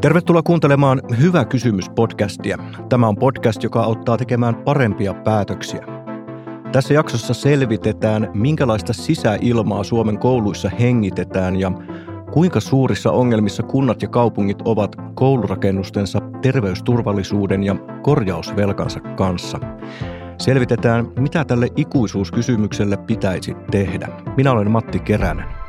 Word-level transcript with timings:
Tervetuloa 0.00 0.42
kuuntelemaan 0.42 1.02
Hyvä 1.20 1.44
kysymys 1.44 1.90
podcastia. 1.90 2.58
Tämä 2.88 3.08
on 3.08 3.16
podcast, 3.16 3.62
joka 3.62 3.82
auttaa 3.82 4.16
tekemään 4.16 4.54
parempia 4.54 5.14
päätöksiä. 5.14 5.86
Tässä 6.72 6.94
jaksossa 6.94 7.34
selvitetään, 7.34 8.30
minkälaista 8.34 8.92
sisäilmaa 8.92 9.84
Suomen 9.84 10.18
kouluissa 10.18 10.68
hengitetään 10.68 11.60
ja 11.60 11.72
kuinka 12.32 12.60
suurissa 12.60 13.12
ongelmissa 13.12 13.62
kunnat 13.62 14.02
ja 14.02 14.08
kaupungit 14.08 14.62
ovat 14.64 14.96
koulurakennustensa 15.14 16.20
terveysturvallisuuden 16.42 17.62
ja 17.62 17.76
korjausvelkansa 18.02 19.00
kanssa. 19.00 19.58
Selvitetään, 20.38 21.06
mitä 21.18 21.44
tälle 21.44 21.68
ikuisuuskysymykselle 21.76 22.96
pitäisi 22.96 23.56
tehdä. 23.70 24.08
Minä 24.36 24.52
olen 24.52 24.70
Matti 24.70 24.98
Keränen. 24.98 25.65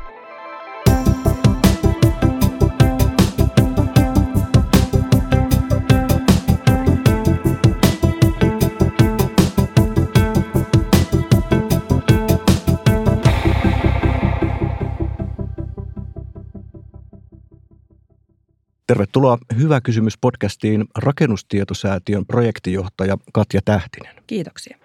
Tervetuloa 18.88 19.38
Hyvä 19.58 19.80
kysymys 19.80 20.18
podcastiin 20.20 20.84
Rakennustietosäätiön 20.98 22.26
projektijohtaja 22.26 23.16
Katja 23.32 23.60
Tähtinen. 23.64 24.14
Kiitoksia. 24.26 24.78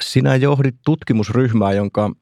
Sinä 0.00 0.36
johdit 0.36 0.74
tutkimusryhmää, 0.84 1.72
jonka 1.72 2.12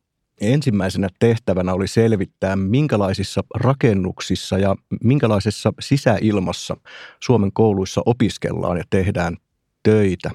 ensimmäisenä 0.40 1.08
tehtävänä 1.18 1.72
oli 1.72 1.88
selvittää, 1.88 2.56
minkälaisissa 2.56 3.44
rakennuksissa 3.54 4.58
ja 4.58 4.76
minkälaisessa 5.04 5.72
sisäilmassa 5.80 6.76
Suomen 7.20 7.52
kouluissa 7.52 8.02
opiskellaan 8.06 8.76
ja 8.76 8.84
tehdään 8.90 9.36
töitä. 9.82 10.30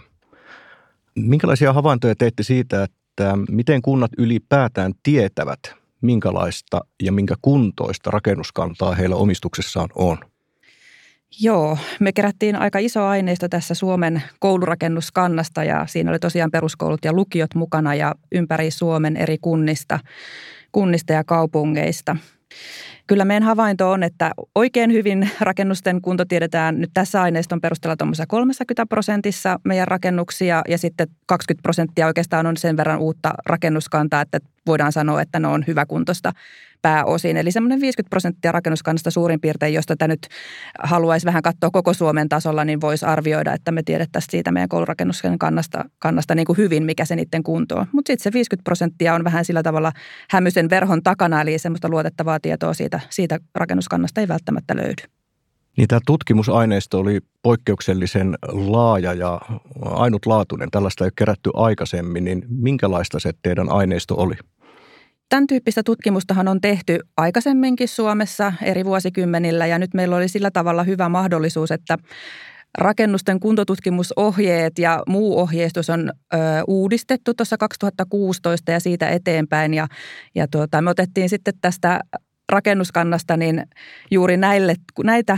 Minkälaisia 1.15 1.73
havaintoja 1.73 2.15
teitte 2.15 2.43
siitä, 2.43 2.83
että 2.83 3.37
miten 3.49 3.81
kunnat 3.81 4.11
ylipäätään 4.17 4.93
tietävät, 5.03 5.59
minkälaista 6.01 6.81
ja 7.03 7.11
minkä 7.11 7.35
kuntoista 7.41 8.11
rakennuskantaa 8.11 8.95
heillä 8.95 9.15
omistuksessaan 9.15 9.89
on? 9.95 10.30
Joo, 11.39 11.77
me 11.99 12.11
kerättiin 12.11 12.55
aika 12.55 12.79
iso 12.79 13.05
aineisto 13.05 13.49
tässä 13.49 13.73
Suomen 13.73 14.23
koulurakennuskannasta 14.39 15.63
ja 15.63 15.85
siinä 15.87 16.11
oli 16.11 16.19
tosiaan 16.19 16.51
peruskoulut 16.51 17.05
ja 17.05 17.13
lukiot 17.13 17.55
mukana 17.55 17.95
ja 17.95 18.15
ympäri 18.31 18.71
Suomen 18.71 19.17
eri 19.17 19.37
kunnista, 19.37 19.99
kunnista 20.71 21.13
ja 21.13 21.23
kaupungeista. 21.23 22.15
Kyllä 23.07 23.25
meidän 23.25 23.43
havainto 23.43 23.91
on, 23.91 24.03
että 24.03 24.31
oikein 24.55 24.91
hyvin 24.91 25.29
rakennusten 25.39 26.01
kunto 26.01 26.25
tiedetään 26.25 26.81
nyt 26.81 26.89
tässä 26.93 27.21
aineiston 27.21 27.61
perusteella 27.61 27.95
tuommoisessa 27.97 28.27
30 28.27 28.85
prosentissa 28.85 29.59
meidän 29.63 29.87
rakennuksia 29.87 30.61
ja 30.67 30.77
sitten 30.77 31.07
20 31.25 31.61
prosenttia 31.61 32.07
oikeastaan 32.07 32.45
on 32.45 32.57
sen 32.57 32.77
verran 32.77 32.99
uutta 32.99 33.33
rakennuskantaa, 33.45 34.21
että 34.21 34.39
voidaan 34.65 34.91
sanoa, 34.91 35.21
että 35.21 35.39
ne 35.39 35.47
on 35.47 35.63
hyväkuntoista 35.67 36.31
pääosin. 36.81 37.37
Eli 37.37 37.51
semmoinen 37.51 37.81
50 37.81 38.09
prosenttia 38.09 38.51
rakennuskannasta 38.51 39.11
suurin 39.11 39.41
piirtein, 39.41 39.73
jos 39.73 39.85
tätä 39.85 40.07
nyt 40.07 40.27
haluaisi 40.83 41.25
vähän 41.25 41.41
katsoa 41.41 41.71
koko 41.71 41.93
Suomen 41.93 42.29
tasolla, 42.29 42.65
niin 42.65 42.81
voisi 42.81 43.05
arvioida, 43.05 43.53
että 43.53 43.71
me 43.71 43.83
tiedettäisiin 43.83 44.31
siitä 44.31 44.51
meidän 44.51 44.69
koulurakennuksen 44.69 45.39
kannasta, 45.39 45.85
kannasta 45.99 46.35
niin 46.35 46.45
kuin 46.45 46.57
hyvin, 46.57 46.83
mikä 46.83 47.05
se 47.05 47.15
niiden 47.15 47.43
kunto 47.43 47.77
on. 47.77 47.85
Mutta 47.91 48.09
sitten 48.09 48.23
se 48.23 48.33
50 48.33 48.63
prosenttia 48.63 49.15
on 49.15 49.23
vähän 49.23 49.45
sillä 49.45 49.63
tavalla 49.63 49.91
hämyisen 50.29 50.69
verhon 50.69 51.03
takana, 51.03 51.41
eli 51.41 51.59
semmoista 51.59 51.89
luotettavaa 51.89 52.39
tietoa 52.39 52.73
siitä, 52.73 52.99
siitä 53.09 53.39
rakennuskannasta 53.55 54.21
ei 54.21 54.27
välttämättä 54.27 54.75
löydy. 54.75 55.03
Niin 55.77 55.87
tämä 55.87 55.99
tutkimusaineisto 56.05 56.99
oli 56.99 57.19
poikkeuksellisen 57.41 58.37
laaja 58.47 59.13
ja 59.13 59.41
ainutlaatuinen. 59.81 60.71
Tällaista 60.71 61.03
ei 61.03 61.05
ole 61.05 61.13
kerätty 61.15 61.49
aikaisemmin, 61.53 62.23
niin 62.23 62.45
minkälaista 62.49 63.19
se 63.19 63.31
teidän 63.41 63.69
aineisto 63.69 64.15
oli? 64.15 64.35
Tämän 65.31 65.47
tyyppistä 65.47 65.83
tutkimustahan 65.83 66.47
on 66.47 66.61
tehty 66.61 66.99
aikaisemminkin 67.17 67.87
Suomessa 67.87 68.53
eri 68.61 68.85
vuosikymmenillä 68.85 69.65
ja 69.67 69.79
nyt 69.79 69.93
meillä 69.93 70.15
oli 70.15 70.27
sillä 70.27 70.51
tavalla 70.51 70.83
hyvä 70.83 71.09
mahdollisuus, 71.09 71.71
että 71.71 71.97
rakennusten 72.77 73.39
kuntotutkimusohjeet 73.39 74.79
ja 74.79 75.03
muu 75.07 75.39
ohjeistus 75.39 75.89
on 75.89 76.11
ö, 76.33 76.37
uudistettu 76.67 77.33
tuossa 77.33 77.57
2016 77.57 78.71
ja 78.71 78.79
siitä 78.79 79.09
eteenpäin. 79.09 79.73
Ja, 79.73 79.87
ja 80.35 80.47
tuota, 80.47 80.81
me 80.81 80.89
otettiin 80.89 81.29
sitten 81.29 81.53
tästä 81.61 81.99
rakennuskannasta 82.51 83.37
niin 83.37 83.63
juuri 84.11 84.37
näille, 84.37 84.75
näitä 85.03 85.37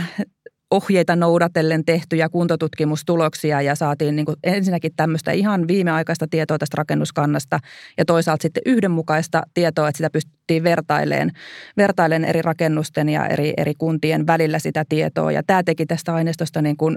ohjeita 0.74 1.16
noudatellen 1.16 1.84
tehtyjä 1.84 2.28
kuntotutkimustuloksia 2.28 3.62
ja 3.62 3.74
saatiin 3.74 4.16
niin 4.16 4.26
kuin 4.26 4.36
ensinnäkin 4.44 4.92
tämmöistä 4.96 5.32
ihan 5.32 5.68
viimeaikaista 5.68 6.26
tietoa 6.30 6.58
tästä 6.58 6.74
rakennuskannasta 6.76 7.58
ja 7.98 8.04
toisaalta 8.04 8.42
sitten 8.42 8.62
yhdenmukaista 8.66 9.42
tietoa, 9.54 9.88
että 9.88 9.96
sitä 9.96 10.10
pystyttiin 10.10 10.64
vertaileen, 10.64 11.30
vertaileen 11.76 12.24
eri 12.24 12.42
rakennusten 12.42 13.08
ja 13.08 13.26
eri, 13.26 13.54
eri 13.56 13.74
kuntien 13.78 14.26
välillä 14.26 14.58
sitä 14.58 14.84
tietoa 14.88 15.32
ja 15.32 15.42
tämä 15.46 15.62
teki 15.62 15.86
tästä 15.86 16.14
aineistosta 16.14 16.62
niin 16.62 16.76
kuin 16.76 16.96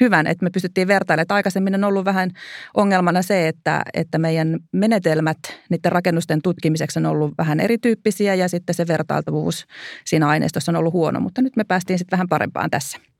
hyvän, 0.00 0.26
että 0.26 0.44
me 0.44 0.50
pystyttiin 0.50 0.88
vertailemaan. 0.88 1.22
Että 1.22 1.34
aikaisemmin 1.34 1.74
on 1.74 1.84
ollut 1.84 2.04
vähän 2.04 2.30
ongelmana 2.74 3.22
se, 3.22 3.48
että, 3.48 3.82
että 3.94 4.18
meidän 4.18 4.58
menetelmät 4.72 5.38
niiden 5.70 5.92
rakennusten 5.92 6.42
tutkimiseksi 6.42 6.98
on 6.98 7.06
ollut 7.06 7.34
vähän 7.38 7.60
erityyppisiä 7.60 8.34
ja 8.34 8.48
sitten 8.48 8.74
se 8.74 8.86
vertailtavuus 8.88 9.66
siinä 10.04 10.28
aineistossa 10.28 10.72
on 10.72 10.76
ollut 10.76 10.92
huono, 10.92 11.20
mutta 11.20 11.42
nyt 11.42 11.56
me 11.56 11.64
päästiin 11.64 11.98
sitten 11.98 12.16
vähän 12.16 12.28
parempaan 12.28 12.70
tässä. 12.70 13.11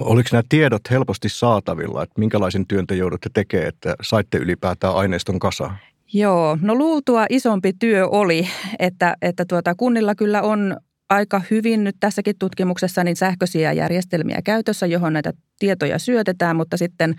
Oliko 0.00 0.28
nämä 0.32 0.42
tiedot 0.48 0.90
helposti 0.90 1.28
saatavilla, 1.28 2.02
että 2.02 2.20
minkälaisen 2.20 2.66
työn 2.66 2.86
te 2.86 2.94
joudutte 2.94 3.30
tekemään, 3.34 3.68
että 3.68 3.94
saitte 4.02 4.38
ylipäätään 4.38 4.94
aineiston 4.94 5.38
kasaan? 5.38 5.76
Joo, 6.12 6.58
no 6.60 6.74
luultua 6.74 7.26
isompi 7.30 7.72
työ 7.72 8.08
oli, 8.08 8.48
että, 8.78 9.16
että 9.22 9.44
tuota, 9.44 9.74
kunnilla 9.74 10.14
kyllä 10.14 10.42
on 10.42 10.76
aika 11.10 11.42
hyvin 11.50 11.84
nyt 11.84 11.96
tässäkin 12.00 12.38
tutkimuksessa 12.38 13.04
niin 13.04 13.16
sähköisiä 13.16 13.72
järjestelmiä 13.72 14.42
käytössä, 14.44 14.86
johon 14.86 15.12
näitä 15.12 15.32
tietoja 15.58 15.98
syötetään, 15.98 16.56
mutta 16.56 16.76
sitten 16.76 17.14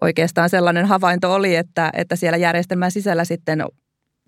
oikeastaan 0.00 0.50
sellainen 0.50 0.86
havainto 0.86 1.34
oli, 1.34 1.56
että, 1.56 1.90
että 1.94 2.16
siellä 2.16 2.36
järjestelmän 2.36 2.90
sisällä 2.90 3.24
sitten 3.24 3.64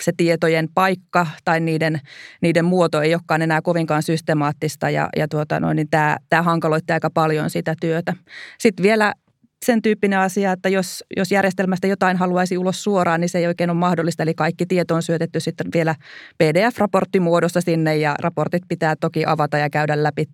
se 0.02 0.12
tietojen 0.16 0.68
paikka 0.74 1.26
tai 1.44 1.60
niiden, 1.60 2.00
niiden 2.40 2.64
muoto 2.64 3.02
ei 3.02 3.14
olekaan 3.14 3.42
enää 3.42 3.62
kovinkaan 3.62 4.02
systemaattista 4.02 4.90
ja, 4.90 5.08
ja 5.16 5.28
tuota, 5.28 5.60
no, 5.60 5.72
niin 5.72 5.90
tämä, 5.90 6.16
tämä 6.28 6.42
hankaloitti 6.42 6.92
aika 6.92 7.10
paljon 7.10 7.50
sitä 7.50 7.74
työtä. 7.80 8.14
Sitten 8.58 8.82
vielä 8.82 9.14
sen 9.64 9.82
tyyppinen 9.82 10.18
asia, 10.18 10.52
että 10.52 10.68
jos, 10.68 11.04
jos 11.16 11.32
järjestelmästä 11.32 11.86
jotain 11.86 12.16
haluaisi 12.16 12.58
ulos 12.58 12.84
suoraan, 12.84 13.20
niin 13.20 13.28
se 13.28 13.38
ei 13.38 13.46
oikein 13.46 13.70
ole 13.70 13.78
mahdollista. 13.78 14.22
Eli 14.22 14.34
kaikki 14.34 14.66
tieto 14.66 14.94
on 14.94 15.02
syötetty 15.02 15.40
sitten 15.40 15.66
vielä 15.74 15.94
PDF-raporttimuodossa 16.38 17.60
sinne 17.60 17.96
ja 17.96 18.14
raportit 18.18 18.62
pitää 18.68 18.96
toki 19.00 19.24
avata 19.26 19.58
ja 19.58 19.70
käydä 19.70 20.02
läpi 20.02 20.24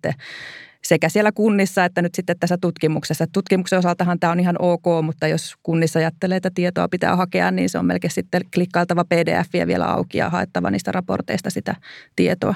sekä 0.91 1.09
siellä 1.09 1.31
kunnissa 1.31 1.85
että 1.85 2.01
nyt 2.01 2.15
sitten 2.15 2.39
tässä 2.39 2.57
tutkimuksessa. 2.61 3.25
Tutkimuksen 3.33 3.79
osaltahan 3.79 4.19
tämä 4.19 4.31
on 4.31 4.39
ihan 4.39 4.55
ok, 4.59 4.83
mutta 5.03 5.27
jos 5.27 5.55
kunnissa 5.63 5.99
ajattelee, 5.99 6.37
että 6.37 6.51
tietoa 6.53 6.87
pitää 6.87 7.15
hakea, 7.15 7.51
niin 7.51 7.69
se 7.69 7.77
on 7.77 7.85
melkein 7.85 8.11
sitten 8.11 8.41
klikkailtava 8.53 9.05
pdf 9.05 9.67
vielä 9.67 9.85
auki 9.85 10.17
ja 10.17 10.29
haettava 10.29 10.71
niistä 10.71 10.91
raporteista 10.91 11.49
sitä 11.49 11.75
tietoa. 12.15 12.55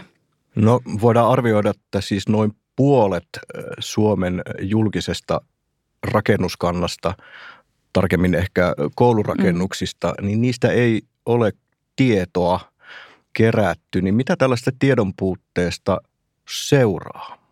No 0.56 0.82
voidaan 1.02 1.32
arvioida, 1.32 1.70
että 1.70 2.02
siis 2.02 2.30
noin 2.30 2.52
puolet 2.76 3.28
Suomen 3.80 4.42
julkisesta 4.62 5.42
rakennuskannasta, 6.04 7.14
tarkemmin 7.94 8.36
ehkä 8.36 8.74
koulurakennuksista, 8.96 10.14
mm. 10.22 10.28
niin 10.28 10.42
niistä 10.42 10.70
ei 10.70 11.02
ole 11.26 11.52
tietoa 11.96 12.60
kerätty. 13.34 14.02
Niin 14.02 14.16
mitä 14.16 14.36
tällaista 14.36 14.72
tiedon 14.80 15.14
puutteesta 15.18 16.02
seuraa? 16.50 17.45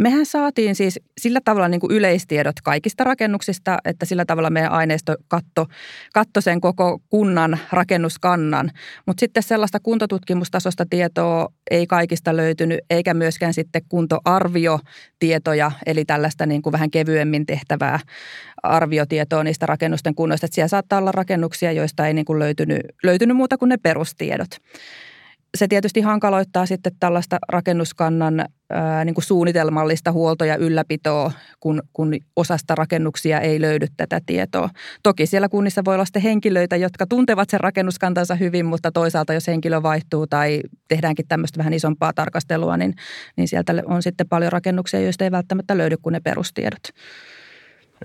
Mehän 0.00 0.26
saatiin 0.26 0.74
siis 0.74 1.00
sillä 1.20 1.40
tavalla 1.44 1.68
niin 1.68 1.80
kuin 1.80 1.92
yleistiedot 1.92 2.60
kaikista 2.64 3.04
rakennuksista, 3.04 3.78
että 3.84 4.06
sillä 4.06 4.24
tavalla 4.24 4.50
meidän 4.50 4.72
aineisto 4.72 5.16
katto, 5.28 5.66
katto 6.14 6.40
sen 6.40 6.60
koko 6.60 7.00
kunnan 7.08 7.58
rakennuskannan. 7.72 8.70
Mutta 9.06 9.20
sitten 9.20 9.42
sellaista 9.42 9.80
kuntotutkimustasosta 9.80 10.86
tietoa 10.90 11.48
ei 11.70 11.86
kaikista 11.86 12.36
löytynyt, 12.36 12.80
eikä 12.90 13.14
myöskään 13.14 13.54
sitten 13.54 13.82
kuntoarviotietoja, 13.88 15.72
eli 15.86 16.04
tällaista 16.04 16.46
niin 16.46 16.62
kuin 16.62 16.72
vähän 16.72 16.90
kevyemmin 16.90 17.46
tehtävää 17.46 18.00
arviotietoa 18.62 19.44
niistä 19.44 19.66
rakennusten 19.66 20.14
kunnoista. 20.14 20.46
Että 20.46 20.54
siellä 20.54 20.68
saattaa 20.68 20.98
olla 20.98 21.12
rakennuksia, 21.12 21.72
joista 21.72 22.06
ei 22.06 22.14
niin 22.14 22.24
kuin 22.24 22.38
löytynyt, 22.38 22.80
löytynyt 23.02 23.36
muuta 23.36 23.58
kuin 23.58 23.68
ne 23.68 23.76
perustiedot. 23.76 24.50
Se 25.56 25.68
tietysti 25.68 26.00
hankaloittaa 26.00 26.66
sitten 26.66 26.92
tällaista 27.00 27.38
rakennuskannan 27.48 28.44
ää, 28.70 29.04
niin 29.04 29.14
kuin 29.14 29.24
suunnitelmallista 29.24 30.12
huolto- 30.12 30.44
ja 30.44 30.56
ylläpitoa, 30.56 31.32
kun, 31.60 31.82
kun 31.92 32.14
osasta 32.36 32.74
rakennuksia 32.74 33.40
ei 33.40 33.60
löydy 33.60 33.86
tätä 33.96 34.20
tietoa. 34.26 34.70
Toki 35.02 35.26
siellä 35.26 35.48
kunnissa 35.48 35.84
voi 35.84 35.94
olla 35.94 36.04
sitten 36.04 36.22
henkilöitä, 36.22 36.76
jotka 36.76 37.06
tuntevat 37.06 37.50
sen 37.50 37.60
rakennuskantansa 37.60 38.34
hyvin, 38.34 38.66
mutta 38.66 38.92
toisaalta 38.92 39.34
jos 39.34 39.46
henkilö 39.46 39.82
vaihtuu 39.82 40.26
tai 40.26 40.60
tehdäänkin 40.88 41.28
tämmöistä 41.28 41.58
vähän 41.58 41.74
isompaa 41.74 42.12
tarkastelua, 42.12 42.76
niin, 42.76 42.94
niin 43.36 43.48
sieltä 43.48 43.74
on 43.84 44.02
sitten 44.02 44.28
paljon 44.28 44.52
rakennuksia, 44.52 45.00
joista 45.00 45.24
ei 45.24 45.30
välttämättä 45.30 45.78
löydy 45.78 45.96
kuin 46.02 46.12
ne 46.12 46.20
perustiedot. 46.20 46.82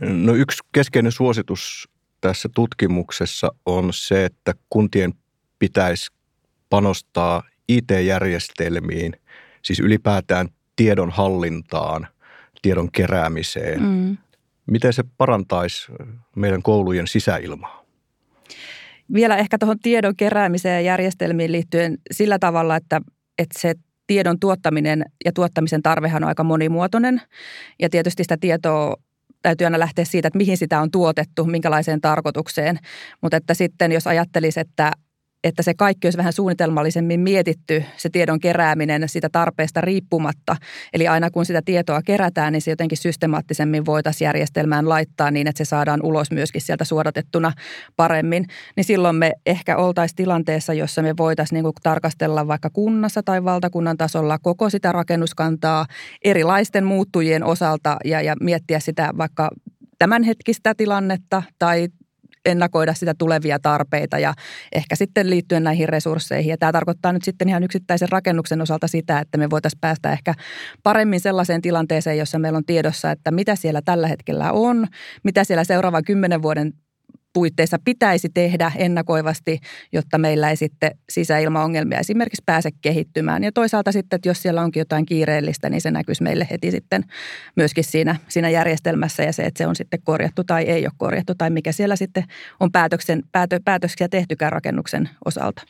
No 0.01 0.33
yksi 0.33 0.63
keskeinen 0.71 1.11
suositus 1.11 1.89
tässä 2.21 2.49
tutkimuksessa 2.55 3.51
on 3.65 3.89
se, 3.93 4.25
että 4.25 4.53
kuntien 4.69 5.13
pitäisi 5.59 6.14
panostaa 6.69 7.43
IT-järjestelmiin, 7.67 9.13
siis 9.61 9.79
ylipäätään 9.79 10.49
tiedon 10.75 11.11
hallintaan, 11.11 12.07
tiedon 12.61 12.91
keräämiseen. 12.91 13.83
Mm. 13.83 14.17
Miten 14.65 14.93
se 14.93 15.03
parantaisi 15.17 15.91
meidän 16.35 16.61
koulujen 16.61 17.07
sisäilmaa? 17.07 17.85
Vielä 19.13 19.37
ehkä 19.37 19.57
tuohon 19.57 19.79
tiedon 19.79 20.15
keräämiseen 20.15 20.73
ja 20.73 20.91
järjestelmiin 20.91 21.51
liittyen 21.51 21.97
sillä 22.11 22.39
tavalla, 22.39 22.75
että, 22.75 23.01
että 23.37 23.59
se 23.59 23.75
tiedon 24.07 24.39
tuottaminen 24.39 25.05
ja 25.25 25.31
tuottamisen 25.31 25.83
tarvehan 25.83 26.23
on 26.23 26.27
aika 26.27 26.43
monimuotoinen. 26.43 27.21
Ja 27.79 27.89
tietysti 27.89 28.23
sitä 28.23 28.37
tietoa 28.37 28.95
täytyy 29.41 29.65
aina 29.65 29.79
lähteä 29.79 30.05
siitä, 30.05 30.27
että 30.27 30.37
mihin 30.37 30.57
sitä 30.57 30.81
on 30.81 30.91
tuotettu, 30.91 31.45
minkälaiseen 31.45 32.01
tarkoitukseen. 32.01 32.79
Mutta 33.21 33.37
että 33.37 33.53
sitten 33.53 33.91
jos 33.91 34.07
ajattelisi, 34.07 34.59
että 34.59 34.91
että 35.45 35.63
se 35.63 35.73
kaikki 35.73 36.07
olisi 36.07 36.17
vähän 36.17 36.33
suunnitelmallisemmin 36.33 37.19
mietitty, 37.19 37.83
se 37.97 38.09
tiedon 38.09 38.39
kerääminen 38.39 39.09
sitä 39.09 39.29
tarpeesta 39.31 39.81
riippumatta. 39.81 40.55
Eli 40.93 41.07
aina 41.07 41.29
kun 41.29 41.45
sitä 41.45 41.61
tietoa 41.65 42.01
kerätään, 42.01 42.53
niin 42.53 42.61
se 42.61 42.71
jotenkin 42.71 42.97
systemaattisemmin 42.97 43.85
voitaisiin 43.85 44.25
järjestelmään 44.25 44.89
laittaa 44.89 45.31
niin, 45.31 45.47
että 45.47 45.57
se 45.57 45.69
saadaan 45.69 46.01
ulos 46.03 46.31
myöskin 46.31 46.61
sieltä 46.61 46.85
suodatettuna 46.85 47.51
paremmin. 47.95 48.45
Niin 48.75 48.83
silloin 48.83 49.15
me 49.15 49.33
ehkä 49.45 49.77
oltaisiin 49.77 50.15
tilanteessa, 50.15 50.73
jossa 50.73 51.01
me 51.01 51.13
voitaisiin 51.17 51.63
niin 51.63 51.73
tarkastella 51.83 52.47
vaikka 52.47 52.69
kunnassa 52.69 53.23
tai 53.23 53.43
valtakunnan 53.43 53.97
tasolla 53.97 54.39
koko 54.39 54.69
sitä 54.69 54.91
rakennuskantaa 54.91 55.85
erilaisten 56.23 56.85
muuttujien 56.85 57.43
osalta 57.43 57.97
ja, 58.05 58.21
ja 58.21 58.35
miettiä 58.41 58.79
sitä 58.79 59.09
vaikka 59.17 59.49
tämänhetkistä 59.99 60.73
tilannetta 60.75 61.43
tai 61.59 61.87
ennakoida 62.45 62.93
sitä 62.93 63.13
tulevia 63.17 63.59
tarpeita 63.59 64.19
ja 64.19 64.33
ehkä 64.75 64.95
sitten 64.95 65.29
liittyen 65.29 65.63
näihin 65.63 65.89
resursseihin. 65.89 66.49
Ja 66.49 66.57
tämä 66.57 66.71
tarkoittaa 66.71 67.13
nyt 67.13 67.23
sitten 67.23 67.49
ihan 67.49 67.63
yksittäisen 67.63 68.09
rakennuksen 68.09 68.61
osalta 68.61 68.87
sitä, 68.87 69.19
että 69.19 69.37
me 69.37 69.49
voitaisiin 69.49 69.81
päästä 69.81 70.11
ehkä 70.11 70.33
paremmin 70.83 71.19
sellaiseen 71.19 71.61
tilanteeseen, 71.61 72.17
jossa 72.17 72.39
meillä 72.39 72.57
on 72.57 72.65
tiedossa, 72.65 73.11
että 73.11 73.31
mitä 73.31 73.55
siellä 73.55 73.81
tällä 73.85 74.07
hetkellä 74.07 74.51
on, 74.51 74.87
mitä 75.23 75.43
siellä 75.43 75.63
seuraavan 75.63 76.03
kymmenen 76.03 76.41
vuoden 76.41 76.73
puitteissa 77.35 77.79
pitäisi 77.85 78.29
tehdä 78.33 78.71
ennakoivasti, 78.75 79.59
jotta 79.93 80.17
meillä 80.17 80.49
ei 80.49 80.55
sitten 80.55 80.91
sisäilmaongelmia 81.09 81.99
esimerkiksi 81.99 82.43
pääse 82.45 82.69
kehittymään. 82.81 83.43
Ja 83.43 83.51
toisaalta 83.51 83.91
sitten, 83.91 84.17
että 84.17 84.29
jos 84.29 84.41
siellä 84.41 84.61
onkin 84.61 84.81
jotain 84.81 85.05
kiireellistä, 85.05 85.69
niin 85.69 85.81
se 85.81 85.91
näkyisi 85.91 86.23
meille 86.23 86.47
heti 86.51 86.71
sitten 86.71 87.03
myöskin 87.55 87.83
siinä, 87.83 88.15
siinä 88.27 88.49
järjestelmässä 88.49 89.23
ja 89.23 89.33
se, 89.33 89.43
että 89.43 89.57
se 89.57 89.67
on 89.67 89.75
sitten 89.75 89.99
korjattu 90.03 90.43
tai 90.43 90.63
ei 90.63 90.85
ole 90.85 90.91
korjattu 90.97 91.33
tai 91.37 91.49
mikä 91.49 91.71
siellä 91.71 91.95
sitten 91.95 92.23
on 92.59 92.71
päätöksen, 92.71 93.23
päätö, 93.31 93.59
päätöksiä 93.65 94.07
tehtykään 94.09 94.51
rakennuksen 94.51 95.09
osalta. 95.25 95.61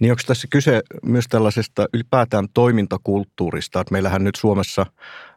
Niin 0.00 0.12
onko 0.12 0.22
tässä 0.26 0.48
kyse 0.50 0.82
myös 1.04 1.24
tällaisesta 1.28 1.86
ylipäätään 1.94 2.48
toimintakulttuurista, 2.54 3.80
että 3.80 3.92
meillähän 3.92 4.24
nyt 4.24 4.36
Suomessa 4.36 4.86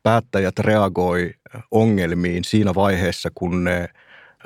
päättäjät 0.03 0.59
reagoi 0.59 1.33
ongelmiin 1.71 2.43
siinä 2.43 2.75
vaiheessa, 2.75 3.29
kun 3.35 3.63
ne– 3.63 3.87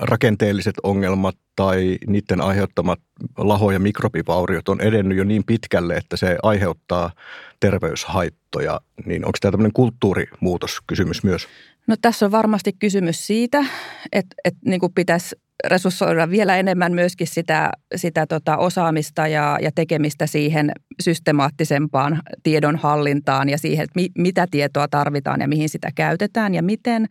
rakenteelliset 0.02 0.76
ongelmat 0.84 1.36
tai 1.56 1.98
niiden 2.08 2.42
aiheuttamat 2.42 3.00
laho- 3.38 3.72
ja 3.72 3.80
mikrobivauriot 3.80 4.70
on 4.70 4.82
edennyt 4.82 5.18
jo 5.18 5.24
niin 5.24 5.44
pitkälle, 5.44 5.98
että 5.98 6.18
se 6.18 6.38
aiheuttaa 6.44 7.12
terveyshaittoja. 7.60 8.82
Niin 9.06 9.26
onko 9.26 9.38
tämä 9.42 9.52
tämmöinen 9.52 9.74
kulttuurimuutoskysymys 9.74 11.24
myös? 11.24 11.48
No 11.88 11.96
tässä 12.02 12.26
on 12.26 12.32
varmasti 12.32 12.74
kysymys 12.74 13.28
siitä, 13.28 13.66
että, 14.12 14.36
että 14.46 14.60
niin 14.66 14.80
kuin 14.80 14.94
pitäisi 14.94 15.36
resurssoida 15.68 16.30
vielä 16.30 16.58
enemmän 16.58 16.94
myöskin 16.94 17.28
sitä, 17.28 17.72
sitä 17.96 18.28
tota 18.28 18.58
osaamista 18.58 19.28
ja, 19.28 19.58
ja 19.62 19.72
tekemistä 19.76 20.28
siihen 20.28 20.72
systemaattisempaan 21.02 22.22
tiedonhallintaan 22.44 23.50
ja 23.50 23.58
siihen, 23.58 23.84
että 23.84 24.00
mi, 24.00 24.08
mitä 24.18 24.48
tietoa 24.52 24.88
tarvitaan 24.88 25.42
ja 25.42 25.48
mihin 25.48 25.70
sitä 25.70 25.90
käytetään 25.96 26.56
ja 26.56 26.64
miten. 26.64 27.06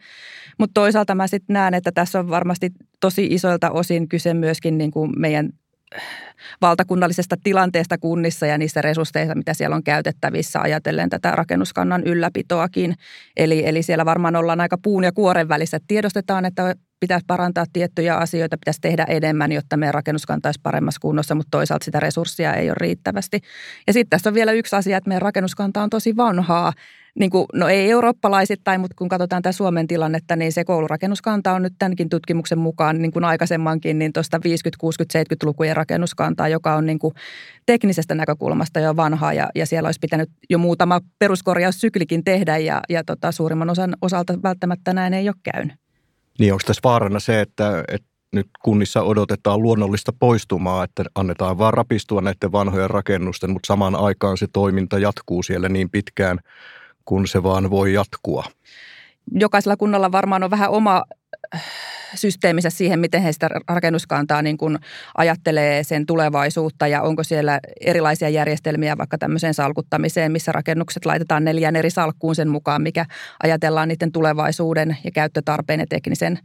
Mutta 0.58 0.74
toisaalta 0.74 1.14
mä 1.14 1.26
sitten 1.26 1.54
näen, 1.54 1.74
että 1.74 1.92
tässä 1.92 2.18
on 2.18 2.30
varmasti 2.30 2.70
tosi 3.00 3.26
isoilta 3.30 3.70
osin 3.70 4.08
kyse 4.08 4.34
myöskin 4.34 4.78
niin 4.78 4.90
kuin 4.90 5.12
meidän 5.16 5.50
valtakunnallisesta 6.60 7.36
tilanteesta 7.44 7.98
kunnissa 7.98 8.46
ja 8.46 8.58
niistä 8.58 8.82
resursseista, 8.82 9.34
mitä 9.34 9.54
siellä 9.54 9.76
on 9.76 9.82
käytettävissä 9.82 10.60
ajatellen 10.60 11.10
tätä 11.10 11.30
rakennuskannan 11.30 12.02
ylläpitoakin. 12.04 12.94
Eli, 13.36 13.66
eli 13.66 13.82
siellä 13.82 14.04
varmaan 14.04 14.36
ollaan 14.36 14.60
aika 14.60 14.78
puun 14.82 15.04
ja 15.04 15.12
kuoren 15.12 15.48
välissä. 15.48 15.78
Tiedostetaan, 15.86 16.44
että 16.44 16.74
pitäisi 17.00 17.24
parantaa 17.26 17.64
tiettyjä 17.72 18.16
asioita, 18.16 18.58
pitäisi 18.58 18.80
tehdä 18.80 19.04
enemmän, 19.04 19.52
jotta 19.52 19.76
meidän 19.76 19.94
rakennuskanta 19.94 20.48
olisi 20.48 20.60
paremmassa 20.62 21.00
kunnossa, 21.00 21.34
mutta 21.34 21.50
toisaalta 21.50 21.84
sitä 21.84 22.00
resurssia 22.00 22.54
ei 22.54 22.70
ole 22.70 22.76
riittävästi. 22.80 23.40
Ja 23.86 23.92
sitten 23.92 24.10
tässä 24.10 24.30
on 24.30 24.34
vielä 24.34 24.52
yksi 24.52 24.76
asia, 24.76 24.96
että 24.96 25.08
meidän 25.08 25.22
rakennuskanta 25.22 25.82
on 25.82 25.90
tosi 25.90 26.16
vanhaa. 26.16 26.72
Niin 27.18 27.30
kuin, 27.30 27.46
no 27.54 27.68
ei 27.68 27.90
eurooppalaisittain, 27.90 28.80
mutta 28.80 28.94
kun 28.98 29.08
katsotaan 29.08 29.42
tämä 29.42 29.52
Suomen 29.52 29.86
tilannetta, 29.86 30.36
niin 30.36 30.52
se 30.52 30.64
koulurakennuskanta 30.64 31.52
on 31.52 31.62
nyt 31.62 31.72
tämänkin 31.78 32.08
tutkimuksen 32.08 32.58
mukaan 32.58 33.02
niin 33.02 33.12
kuin 33.12 33.24
aikaisemmankin, 33.24 33.98
niin 33.98 34.12
tuosta 34.12 34.40
50, 34.44 34.80
60, 34.80 35.18
70-lukujen 35.18 35.76
rakennuskantaa, 35.76 36.48
joka 36.48 36.74
on 36.74 36.86
niin 36.86 36.98
kuin 36.98 37.14
teknisestä 37.66 38.14
näkökulmasta 38.14 38.80
jo 38.80 38.96
vanhaa 38.96 39.32
ja, 39.32 39.50
ja 39.54 39.66
siellä 39.66 39.86
olisi 39.86 40.00
pitänyt 40.00 40.30
jo 40.50 40.58
muutama 40.58 41.00
peruskorjaussyklikin 41.18 42.24
tehdä 42.24 42.58
ja, 42.58 42.80
ja 42.88 43.04
tota, 43.04 43.32
suurimman 43.32 43.70
osan 43.70 43.96
osalta 44.02 44.42
välttämättä 44.42 44.92
näin 44.92 45.14
ei 45.14 45.28
ole 45.28 45.36
käynyt. 45.52 45.87
Niin 46.38 46.52
onko 46.52 46.62
tässä 46.66 46.80
vaarana 46.84 47.20
se, 47.20 47.40
että, 47.40 47.84
että 47.88 48.08
nyt 48.32 48.46
kunnissa 48.62 49.02
odotetaan 49.02 49.62
luonnollista 49.62 50.12
poistumaa, 50.12 50.84
että 50.84 51.04
annetaan 51.14 51.58
vaan 51.58 51.74
rapistua 51.74 52.20
näiden 52.20 52.52
vanhojen 52.52 52.90
rakennusten, 52.90 53.50
mutta 53.50 53.66
samaan 53.66 53.96
aikaan 53.96 54.36
se 54.36 54.46
toiminta 54.52 54.98
jatkuu 54.98 55.42
siellä 55.42 55.68
niin 55.68 55.90
pitkään, 55.90 56.38
kun 57.04 57.28
se 57.28 57.42
vaan 57.42 57.70
voi 57.70 57.92
jatkua. 57.92 58.44
Jokaisella 59.32 59.76
kunnalla 59.76 60.12
varmaan 60.12 60.42
on 60.42 60.50
vähän 60.50 60.70
oma 60.70 61.04
systeemissä 62.14 62.70
siihen, 62.70 63.00
miten 63.00 63.22
he 63.22 63.32
sitä 63.32 63.48
rakennuskantaa 63.68 64.42
niin 64.42 64.58
kuin 64.58 64.78
ajattelee 65.16 65.84
sen 65.84 66.06
tulevaisuutta 66.06 66.86
ja 66.86 67.02
onko 67.02 67.22
siellä 67.22 67.60
erilaisia 67.80 68.28
järjestelmiä 68.28 68.98
vaikka 68.98 69.18
tämmöiseen 69.18 69.54
salkuttamiseen, 69.54 70.32
missä 70.32 70.52
rakennukset 70.52 71.06
laitetaan 71.06 71.44
neljään 71.44 71.76
eri 71.76 71.90
salkkuun 71.90 72.34
sen 72.34 72.48
mukaan, 72.48 72.82
mikä 72.82 73.06
ajatellaan 73.42 73.88
niiden 73.88 74.12
tulevaisuuden 74.12 74.96
ja 75.04 75.10
käyttötarpeen 75.10 75.80
ja 75.80 75.86
teknisen, 75.88 76.38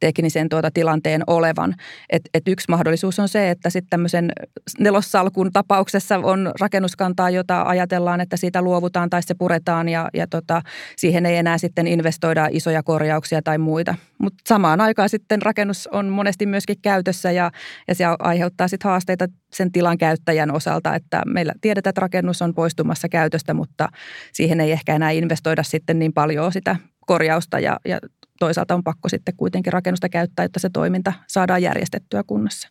teknisen 0.00 0.48
tuota 0.48 0.70
tilanteen 0.70 1.22
olevan. 1.26 1.74
Et, 2.10 2.22
et 2.34 2.48
yksi 2.48 2.66
mahdollisuus 2.68 3.18
on 3.18 3.28
se, 3.28 3.50
että 3.50 3.70
sitten 3.70 3.90
tämmöisen 3.90 4.32
nelossalkun 4.78 5.52
tapauksessa 5.52 6.18
on 6.18 6.52
rakennuskantaa, 6.60 7.30
jota 7.30 7.62
ajatellaan, 7.62 8.20
että 8.20 8.36
siitä 8.36 8.62
luovutaan 8.62 9.10
tai 9.10 9.22
se 9.22 9.34
puretaan 9.34 9.88
ja, 9.88 10.08
ja 10.14 10.26
tota, 10.26 10.62
siihen 10.96 11.26
ei 11.26 11.36
enää 11.36 11.58
sitten 11.58 11.86
investoida 11.86 12.48
isoja 12.50 12.82
korjauksia 12.82 13.42
tai 13.42 13.58
muita. 13.58 13.94
Mutta 14.18 14.47
samaan 14.48 14.80
aikaan 14.80 15.08
sitten 15.08 15.42
rakennus 15.42 15.86
on 15.86 16.08
monesti 16.08 16.46
myöskin 16.46 16.76
käytössä 16.82 17.30
ja, 17.30 17.50
ja 17.88 17.94
se 17.94 18.04
aiheuttaa 18.18 18.68
sitten 18.68 18.90
haasteita 18.90 19.26
sen 19.52 19.72
tilan 19.72 19.98
käyttäjän 19.98 20.50
osalta, 20.50 20.94
että 20.94 21.22
meillä 21.26 21.52
tiedetään, 21.60 21.90
että 21.90 22.00
rakennus 22.00 22.42
on 22.42 22.54
poistumassa 22.54 23.08
käytöstä, 23.08 23.54
mutta 23.54 23.88
siihen 24.32 24.60
ei 24.60 24.72
ehkä 24.72 24.94
enää 24.94 25.10
investoida 25.10 25.62
sitten 25.62 25.98
niin 25.98 26.12
paljon 26.12 26.52
sitä 26.52 26.76
korjausta 27.06 27.60
ja, 27.60 27.80
ja 27.84 27.98
toisaalta 28.38 28.74
on 28.74 28.84
pakko 28.84 29.08
sitten 29.08 29.36
kuitenkin 29.36 29.72
rakennusta 29.72 30.08
käyttää, 30.08 30.44
jotta 30.44 30.60
se 30.60 30.70
toiminta 30.70 31.12
saadaan 31.26 31.62
järjestettyä 31.62 32.22
kunnassa. 32.26 32.68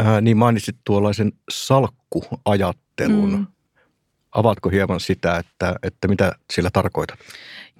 Äh, 0.00 0.22
niin 0.22 0.36
mainitsit 0.36 0.76
tuollaisen 0.84 1.32
salkkuajattelun. 1.50 3.32
Mm. 3.32 3.46
Avaatko 4.32 4.68
hieman 4.68 5.00
sitä, 5.00 5.36
että, 5.36 5.74
että 5.82 6.08
mitä 6.08 6.32
sillä 6.52 6.70
tarkoitat? 6.72 7.18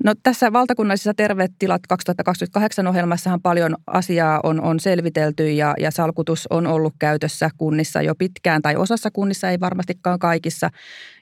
No 0.04 0.14
tässä 0.22 0.52
valtakunnallisessa 0.52 1.14
Terveet 1.14 1.52
tilat 1.58 1.82
2028 1.88 2.86
ohjelmassahan 2.86 3.42
paljon 3.42 3.76
asiaa 3.86 4.40
on, 4.42 4.60
on 4.60 4.80
selvitelty 4.80 5.50
ja, 5.50 5.74
ja 5.78 5.90
salkutus 5.90 6.46
on 6.50 6.66
ollut 6.66 6.94
käytössä 6.98 7.50
kunnissa 7.56 8.02
jo 8.02 8.14
pitkään 8.14 8.62
tai 8.62 8.76
osassa 8.76 9.10
kunnissa, 9.10 9.50
ei 9.50 9.60
varmastikaan 9.60 10.18
kaikissa. 10.18 10.70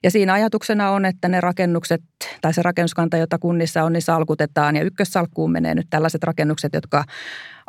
Ja 0.03 0.11
siinä 0.11 0.33
ajatuksena 0.33 0.91
on, 0.91 1.05
että 1.05 1.29
ne 1.29 1.41
rakennukset 1.41 2.03
tai 2.41 2.55
se 2.55 2.63
rakennuskanta, 2.63 3.17
jota 3.17 3.39
kunnissa 3.39 3.83
on, 3.83 3.93
niin 3.93 4.03
salkutetaan 4.03 4.77
ja 4.77 4.83
ykkössalkkuun 4.83 5.53
menee 5.53 5.75
nyt 5.75 5.87
tällaiset 5.91 6.23
rakennukset, 6.23 6.75
jotka 6.75 7.05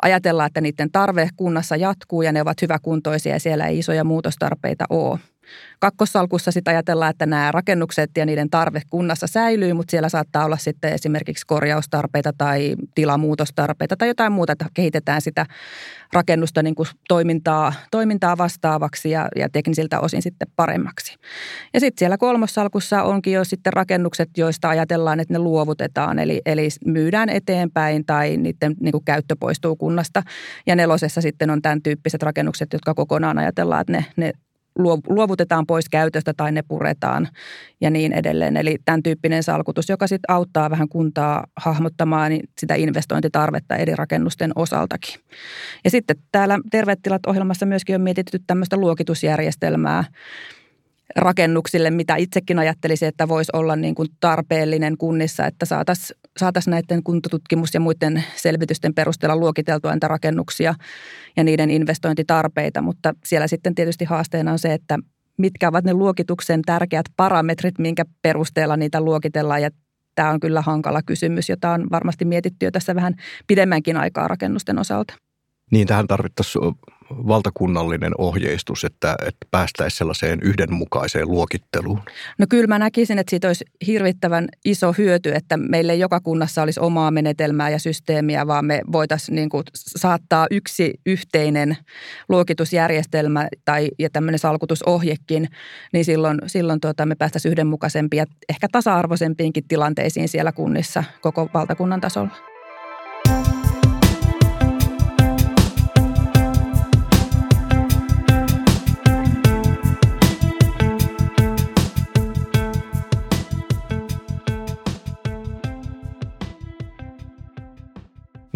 ajatellaan, 0.02 0.46
että 0.46 0.60
niiden 0.60 0.90
tarve 0.92 1.28
kunnassa 1.36 1.76
jatkuu 1.76 2.22
ja 2.22 2.32
ne 2.32 2.42
ovat 2.42 2.62
hyväkuntoisia 2.62 3.32
ja 3.32 3.40
siellä 3.40 3.66
ei 3.66 3.78
isoja 3.78 4.04
muutostarpeita 4.04 4.84
ole. 4.90 5.18
Kakkossalkussa 5.80 6.52
sitten 6.52 6.72
ajatellaan, 6.72 7.10
että 7.10 7.26
nämä 7.26 7.52
rakennukset 7.52 8.10
ja 8.16 8.26
niiden 8.26 8.50
tarve 8.50 8.82
kunnassa 8.90 9.26
säilyy, 9.26 9.72
mutta 9.72 9.90
siellä 9.90 10.08
saattaa 10.08 10.44
olla 10.44 10.56
sitten 10.56 10.92
esimerkiksi 10.92 11.46
korjaustarpeita 11.46 12.32
tai 12.38 12.74
tilamuutostarpeita 12.94 13.96
tai 13.96 14.08
jotain 14.08 14.32
muuta, 14.32 14.52
että 14.52 14.66
kehitetään 14.74 15.20
sitä 15.20 15.46
rakennusta 16.12 16.62
niin 16.62 16.74
kuin 16.74 16.88
toimintaa, 17.08 17.72
toimintaa 17.90 18.38
vastaavaksi 18.38 19.10
ja, 19.10 19.28
ja 19.36 19.48
teknisiltä 19.48 20.00
osin 20.00 20.22
sitten 20.22 20.48
paremmaksi. 20.56 21.16
Ja 21.74 21.80
sitten 21.80 21.98
siellä 21.98 22.18
kolmossalkussa 22.18 23.02
onkin 23.02 23.32
jo 23.32 23.44
sitten 23.44 23.72
rakennukset, 23.72 24.30
joista 24.36 24.68
ajatellaan, 24.68 25.20
että 25.20 25.34
ne 25.34 25.38
luovutetaan, 25.38 26.18
eli, 26.18 26.40
eli 26.46 26.68
myydään 26.84 27.28
eteenpäin 27.28 28.04
tai 28.06 28.36
niiden 28.36 28.74
niin 28.80 28.92
kuin 28.92 29.04
käyttö 29.04 29.36
poistuu 29.40 29.76
kunnasta. 29.76 30.22
Ja 30.66 30.76
nelosessa 30.76 31.20
sitten 31.20 31.50
on 31.50 31.62
tämän 31.62 31.82
tyyppiset 31.82 32.22
rakennukset, 32.22 32.72
jotka 32.72 32.94
kokonaan 32.94 33.38
ajatellaan, 33.38 33.80
että 33.80 33.92
ne, 33.92 34.04
ne 34.16 34.32
luovutetaan 35.08 35.66
pois 35.66 35.88
käytöstä 35.88 36.34
tai 36.36 36.52
ne 36.52 36.62
puretaan 36.62 37.28
ja 37.80 37.90
niin 37.90 38.12
edelleen. 38.12 38.56
Eli 38.56 38.76
tämän 38.84 39.02
tyyppinen 39.02 39.42
salkutus, 39.42 39.88
joka 39.88 40.06
sitten 40.06 40.34
auttaa 40.34 40.70
vähän 40.70 40.88
kuntaa 40.88 41.46
hahmottamaan 41.56 42.30
niin 42.30 42.48
sitä 42.58 42.74
investointitarvetta 42.74 43.76
eri 43.76 43.94
rakennusten 43.96 44.52
osaltakin. 44.54 45.20
Ja 45.84 45.90
sitten 45.90 46.16
täällä 46.32 46.58
Terveet 46.70 46.98
tilat 47.02 47.26
ohjelmassa 47.26 47.66
myöskin 47.66 47.94
on 47.94 48.00
mietitty 48.00 48.38
tämmöistä 48.46 48.76
luokitusjärjestelmää, 48.76 50.04
rakennuksille, 51.16 51.90
mitä 51.90 52.16
itsekin 52.16 52.58
ajattelisin, 52.58 53.08
että 53.08 53.28
voisi 53.28 53.50
olla 53.52 53.76
niin 53.76 53.94
kuin 53.94 54.08
tarpeellinen 54.20 54.96
kunnissa, 54.98 55.46
että 55.46 55.66
saataisiin 55.66 56.20
saatais 56.36 56.68
näiden 56.68 57.02
kuntotutkimus- 57.02 57.74
ja 57.74 57.80
muiden 57.80 58.24
selvitysten 58.36 58.94
perusteella 58.94 59.36
luokiteltua 59.36 59.90
näitä 59.90 60.08
rakennuksia 60.08 60.74
ja 61.36 61.44
niiden 61.44 61.70
investointitarpeita. 61.70 62.82
Mutta 62.82 63.14
siellä 63.24 63.46
sitten 63.46 63.74
tietysti 63.74 64.04
haasteena 64.04 64.52
on 64.52 64.58
se, 64.58 64.72
että 64.72 64.98
mitkä 65.38 65.68
ovat 65.68 65.84
ne 65.84 65.94
luokituksen 65.94 66.62
tärkeät 66.62 67.06
parametrit, 67.16 67.78
minkä 67.78 68.04
perusteella 68.22 68.76
niitä 68.76 69.00
luokitellaan. 69.00 69.62
Ja 69.62 69.70
tämä 70.14 70.30
on 70.30 70.40
kyllä 70.40 70.62
hankala 70.62 71.02
kysymys, 71.02 71.48
jota 71.48 71.70
on 71.70 71.86
varmasti 71.90 72.24
mietitty 72.24 72.66
jo 72.66 72.70
tässä 72.70 72.94
vähän 72.94 73.14
pidemmänkin 73.46 73.96
aikaa 73.96 74.28
rakennusten 74.28 74.78
osalta. 74.78 75.14
Niin, 75.70 75.86
tähän 75.86 76.06
tarvittaisiin 76.06 76.74
valtakunnallinen 77.10 78.12
ohjeistus, 78.18 78.84
että, 78.84 79.16
että 79.26 79.46
päästäisiin 79.50 79.98
sellaiseen 79.98 80.38
yhdenmukaiseen 80.42 81.28
luokitteluun? 81.28 82.00
No 82.38 82.46
kyllä 82.48 82.66
mä 82.66 82.78
näkisin, 82.78 83.18
että 83.18 83.30
siitä 83.30 83.48
olisi 83.48 83.64
hirvittävän 83.86 84.48
iso 84.64 84.92
hyöty, 84.98 85.34
että 85.34 85.56
meille 85.56 85.94
joka 85.94 86.20
kunnassa 86.20 86.62
olisi 86.62 86.80
omaa 86.80 87.10
menetelmää 87.10 87.70
ja 87.70 87.78
systeemiä, 87.78 88.46
vaan 88.46 88.64
me 88.64 88.80
voitaisiin 88.92 89.36
niin 89.36 89.48
kuin 89.48 89.64
saattaa 89.74 90.46
yksi 90.50 90.94
yhteinen 91.06 91.76
luokitusjärjestelmä 92.28 93.48
tai 93.64 93.90
ja 93.98 94.10
tämmöinen 94.10 94.38
salkutusohjekin, 94.38 95.48
niin 95.92 96.04
silloin, 96.04 96.38
silloin 96.46 96.80
tuota, 96.80 97.06
me 97.06 97.14
päästäisiin 97.14 97.52
yhdenmukaisempia, 97.52 98.24
ehkä 98.48 98.66
tasa-arvoisempiinkin 98.72 99.68
tilanteisiin 99.68 100.28
siellä 100.28 100.52
kunnissa 100.52 101.04
koko 101.20 101.48
valtakunnan 101.54 102.00
tasolla. 102.00 102.47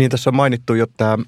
Niin 0.02 0.10
tässä 0.10 0.30
on 0.30 0.36
mainittu 0.36 0.74
jo 0.74 0.86
tämä 0.96 1.18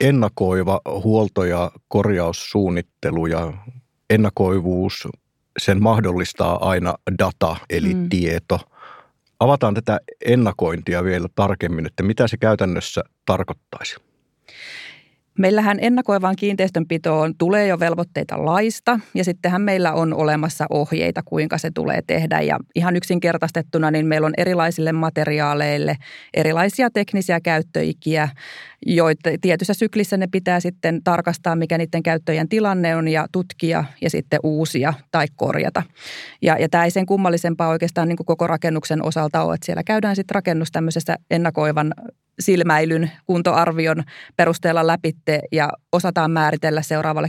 ennakoiva 0.00 0.80
huolto- 1.04 1.44
ja 1.44 1.70
korjaussuunnittelu 1.88 3.26
ja 3.26 3.52
ennakoivuus, 4.10 5.08
sen 5.58 5.82
mahdollistaa 5.82 6.68
aina 6.68 6.94
data 7.18 7.56
eli 7.70 7.94
mm. 7.94 8.08
tieto. 8.08 8.60
Avataan 9.40 9.74
tätä 9.74 10.00
ennakointia 10.24 11.04
vielä 11.04 11.28
tarkemmin, 11.34 11.86
että 11.86 12.02
mitä 12.02 12.28
se 12.28 12.36
käytännössä 12.36 13.04
tarkoittaisi. 13.26 13.96
Meillähän 15.40 15.78
ennakoivaan 15.80 16.36
kiinteistönpitoon 16.36 17.34
tulee 17.38 17.66
jo 17.66 17.80
velvoitteita 17.80 18.44
laista 18.44 19.00
ja 19.14 19.24
sittenhän 19.24 19.62
meillä 19.62 19.92
on 19.92 20.14
olemassa 20.14 20.66
ohjeita, 20.70 21.22
kuinka 21.24 21.58
se 21.58 21.70
tulee 21.74 22.02
tehdä. 22.06 22.40
Ja 22.40 22.58
ihan 22.74 22.96
yksinkertaistettuna 22.96 23.90
niin 23.90 24.06
meillä 24.06 24.26
on 24.26 24.34
erilaisille 24.36 24.92
materiaaleille 24.92 25.96
erilaisia 26.34 26.90
teknisiä 26.90 27.40
käyttöikiä, 27.40 28.28
joita 28.86 29.30
tietyssä 29.40 29.74
syklissä 29.74 30.16
ne 30.16 30.26
pitää 30.26 30.60
sitten 30.60 31.00
tarkastaa, 31.04 31.56
mikä 31.56 31.78
niiden 31.78 32.02
käyttöjen 32.02 32.48
tilanne 32.48 32.96
on 32.96 33.08
ja 33.08 33.26
tutkia 33.32 33.84
ja 34.00 34.10
sitten 34.10 34.40
uusia 34.42 34.94
tai 35.10 35.26
korjata. 35.36 35.82
Ja, 36.42 36.56
ja 36.58 36.68
tämä 36.68 36.84
ei 36.84 36.90
sen 36.90 37.06
kummallisempaa 37.06 37.68
oikeastaan 37.68 38.08
niin 38.08 38.16
koko 38.16 38.46
rakennuksen 38.46 39.06
osalta 39.06 39.42
ole, 39.42 39.54
että 39.54 39.66
siellä 39.66 39.82
käydään 39.82 40.16
sitten 40.16 40.34
rakennus 40.34 40.72
tämmöisessä 40.72 41.16
ennakoivan 41.30 41.94
silmäilyn 42.40 43.10
kuntoarvion 43.26 44.02
perusteella 44.36 44.86
läpitte 44.86 45.40
ja 45.52 45.72
osataan 45.92 46.30
määritellä 46.30 46.82
seuraavalle 46.82 47.28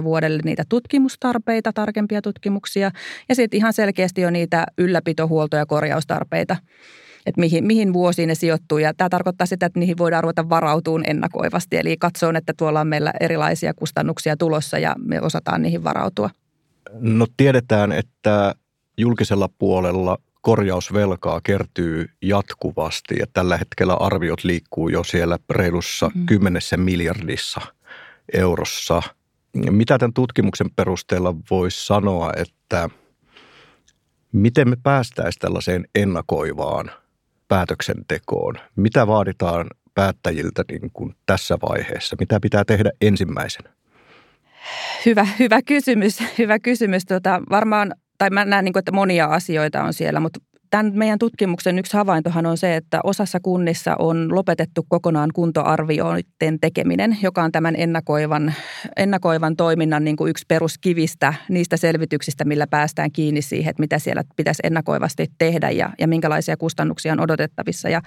10-15 0.00 0.04
vuodelle 0.04 0.40
niitä 0.44 0.62
tutkimustarpeita, 0.68 1.72
tarkempia 1.72 2.22
tutkimuksia 2.22 2.90
ja 3.28 3.34
sitten 3.34 3.58
ihan 3.58 3.72
selkeästi 3.72 4.20
jo 4.20 4.30
niitä 4.30 4.66
ylläpito-, 4.80 5.28
huolto- 5.28 5.56
ja 5.56 5.66
korjaustarpeita 5.66 6.56
että 7.26 7.40
mihin, 7.40 7.66
mihin 7.66 7.92
vuosiin 7.92 8.28
ne 8.28 8.34
sijoittuu. 8.34 8.78
Ja 8.78 8.94
tämä 8.94 9.08
tarkoittaa 9.08 9.46
sitä, 9.46 9.66
että 9.66 9.78
niihin 9.78 9.98
voidaan 9.98 10.22
ruveta 10.22 10.48
varautumaan 10.48 11.10
ennakoivasti. 11.10 11.76
Eli 11.76 11.96
katsoa, 11.96 12.32
että 12.38 12.52
tuolla 12.56 12.80
on 12.80 12.86
meillä 12.86 13.12
erilaisia 13.20 13.74
kustannuksia 13.74 14.36
tulossa 14.36 14.78
ja 14.78 14.94
me 14.98 15.20
osataan 15.20 15.62
niihin 15.62 15.84
varautua. 15.84 16.30
No 17.00 17.26
tiedetään, 17.36 17.92
että 17.92 18.54
julkisella 18.98 19.48
puolella 19.58 20.18
korjausvelkaa 20.40 21.40
kertyy 21.40 22.06
jatkuvasti 22.22 23.14
ja 23.18 23.26
tällä 23.32 23.56
hetkellä 23.56 23.94
arviot 23.94 24.44
liikkuu 24.44 24.88
jo 24.88 25.04
siellä 25.04 25.38
reilussa 25.50 26.10
mm. 26.14 26.26
kymmenessä 26.26 26.76
miljardissa 26.76 27.60
eurossa. 28.32 29.02
Mitä 29.70 29.98
tämän 29.98 30.12
tutkimuksen 30.12 30.70
perusteella 30.76 31.34
voisi 31.50 31.86
sanoa, 31.86 32.32
että 32.36 32.90
miten 34.32 34.68
me 34.68 34.76
päästäisiin 34.82 35.40
tällaiseen 35.40 35.84
ennakoivaan 35.94 36.90
päätöksentekoon? 37.48 38.54
Mitä 38.76 39.06
vaaditaan 39.06 39.66
päättäjiltä 39.94 40.64
niin 40.70 40.90
kuin 40.92 41.14
tässä 41.26 41.58
vaiheessa? 41.68 42.16
Mitä 42.20 42.40
pitää 42.40 42.64
tehdä 42.64 42.90
ensimmäisenä? 43.00 43.70
Hyvä, 45.06 45.26
hyvä 45.38 45.62
kysymys. 45.62 46.22
Hyvä 46.38 46.58
kysymys. 46.58 47.04
Tota, 47.04 47.42
varmaan 47.50 47.94
tai 48.18 48.30
mä 48.30 48.44
näen, 48.44 48.64
niin 48.64 48.78
että 48.78 48.92
monia 48.92 49.26
asioita 49.26 49.82
on 49.82 49.94
siellä, 49.94 50.20
mutta 50.20 50.40
tämän 50.70 50.92
meidän 50.94 51.18
tutkimuksen 51.18 51.78
yksi 51.78 51.96
havaintohan 51.96 52.46
on 52.46 52.56
se, 52.56 52.76
että 52.76 53.00
osassa 53.04 53.40
kunnissa 53.42 53.96
on 53.98 54.34
lopetettu 54.34 54.86
kokonaan 54.88 55.30
kuntoarvioiden 55.34 56.60
tekeminen, 56.60 57.18
joka 57.22 57.42
on 57.42 57.52
tämän 57.52 57.74
ennakoivan, 57.78 58.54
ennakoivan 58.96 59.56
toiminnan 59.56 60.04
niin 60.04 60.16
kuin 60.16 60.30
yksi 60.30 60.44
peruskivistä 60.48 61.34
niistä 61.48 61.76
selvityksistä, 61.76 62.44
millä 62.44 62.66
päästään 62.66 63.12
kiinni 63.12 63.42
siihen, 63.42 63.70
että 63.70 63.80
mitä 63.80 63.98
siellä 63.98 64.22
pitäisi 64.36 64.62
ennakoivasti 64.64 65.26
tehdä 65.38 65.70
ja, 65.70 65.90
ja 65.98 66.08
minkälaisia 66.08 66.56
kustannuksia 66.56 67.12
on 67.12 67.20
odotettavissa. 67.20 67.88
Ja 67.88 68.02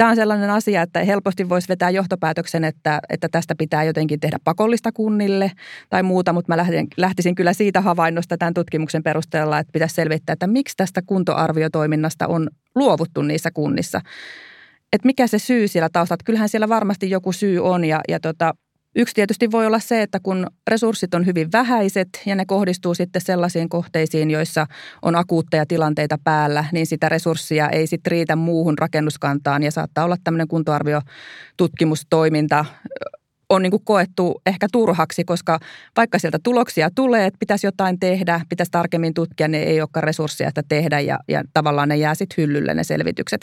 tämä 0.00 0.10
on 0.10 0.16
sellainen 0.16 0.50
asia, 0.50 0.82
että 0.82 1.04
helposti 1.04 1.48
voisi 1.48 1.68
vetää 1.68 1.90
johtopäätöksen, 1.90 2.64
että, 2.64 3.00
että 3.08 3.28
tästä 3.32 3.54
pitää 3.54 3.84
jotenkin 3.84 4.20
tehdä 4.20 4.38
pakollista 4.44 4.92
kunnille 4.92 5.52
tai 5.90 6.02
muuta, 6.02 6.32
mutta 6.32 6.52
mä 6.52 6.56
lähtisin, 6.56 6.86
lähtisin 6.96 7.34
kyllä 7.34 7.52
siitä 7.52 7.80
havainnosta 7.80 8.38
tämän 8.38 8.54
tutkimuksen 8.54 9.02
perusteella, 9.02 9.58
että 9.58 9.72
pitäisi 9.72 9.94
selvittää, 9.94 10.32
että 10.32 10.46
miksi 10.46 10.76
tästä 10.76 11.02
kuntoarviotoiminnasta 11.06 12.26
on 12.26 12.48
luovuttu 12.74 13.22
niissä 13.22 13.50
kunnissa. 13.50 14.00
Että 14.92 15.06
mikä 15.06 15.26
se 15.26 15.38
syy 15.38 15.68
siellä 15.68 15.88
taustalla, 15.92 16.22
kyllähän 16.24 16.48
siellä 16.48 16.68
varmasti 16.68 17.10
joku 17.10 17.32
syy 17.32 17.58
on 17.58 17.84
ja, 17.84 18.00
ja 18.08 18.20
tota, 18.20 18.54
Yksi 18.96 19.14
tietysti 19.14 19.50
voi 19.50 19.66
olla 19.66 19.78
se, 19.78 20.02
että 20.02 20.20
kun 20.20 20.46
resurssit 20.70 21.14
on 21.14 21.26
hyvin 21.26 21.52
vähäiset 21.52 22.08
ja 22.26 22.34
ne 22.34 22.44
kohdistuu 22.46 22.94
sitten 22.94 23.22
sellaisiin 23.22 23.68
kohteisiin, 23.68 24.30
joissa 24.30 24.66
on 25.02 25.16
akuutteja 25.16 25.66
tilanteita 25.66 26.18
päällä, 26.24 26.64
niin 26.72 26.86
sitä 26.86 27.08
resurssia 27.08 27.68
ei 27.68 27.86
sitten 27.86 28.10
riitä 28.10 28.36
muuhun 28.36 28.78
rakennuskantaan 28.78 29.62
ja 29.62 29.70
saattaa 29.70 30.04
olla 30.04 30.16
tämmöinen 30.24 30.48
kuntoarviotutkimustoiminta 30.48 32.64
on 33.50 33.62
niin 33.62 33.70
kuin 33.70 33.84
koettu 33.84 34.40
ehkä 34.46 34.66
turhaksi, 34.72 35.24
koska 35.24 35.58
vaikka 35.96 36.18
sieltä 36.18 36.38
tuloksia 36.42 36.90
tulee, 36.94 37.26
että 37.26 37.38
pitäisi 37.38 37.66
jotain 37.66 38.00
tehdä, 38.00 38.40
pitäisi 38.48 38.72
tarkemmin 38.72 39.14
tutkia, 39.14 39.48
niin 39.48 39.68
ei 39.68 39.80
olekaan 39.80 40.04
resursseja 40.04 40.50
sitä 40.50 40.62
tehdä 40.68 41.00
ja, 41.00 41.18
ja 41.28 41.42
tavallaan 41.54 41.88
ne 41.88 41.96
jää 41.96 42.14
sitten 42.14 42.42
hyllylle 42.42 42.74
ne 42.74 42.84
selvitykset. 42.84 43.40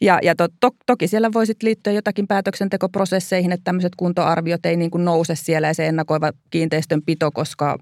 Ja, 0.00 0.18
ja 0.22 0.34
to, 0.34 0.48
to, 0.60 0.70
toki 0.86 1.08
siellä 1.08 1.30
voi 1.32 1.46
sitten 1.46 1.66
liittyä 1.66 1.92
jotakin 1.92 2.26
päätöksentekoprosesseihin, 2.26 3.52
että 3.52 3.64
tämmöiset 3.64 3.92
kuntoarviot 3.96 4.66
ei 4.66 4.76
niin 4.76 4.90
kuin 4.90 5.04
nouse 5.04 5.34
siellä 5.34 5.66
ja 5.66 5.74
se 5.74 5.86
ennakoiva 5.86 6.32
kiinteistön 6.50 7.02
pito, 7.02 7.30
koska, 7.30 7.78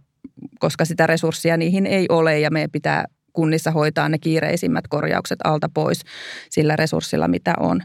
koska 0.58 0.84
sitä 0.84 1.06
resurssia 1.06 1.56
niihin 1.56 1.86
ei 1.86 2.06
ole 2.08 2.38
ja 2.38 2.50
meidän 2.50 2.70
pitää 2.70 3.04
kunnissa 3.32 3.70
hoitaa 3.70 4.08
ne 4.08 4.18
kiireisimmät 4.18 4.88
korjaukset 4.88 5.38
alta 5.44 5.68
pois 5.74 6.00
sillä 6.50 6.76
resurssilla, 6.76 7.28
mitä 7.28 7.54
on. 7.60 7.80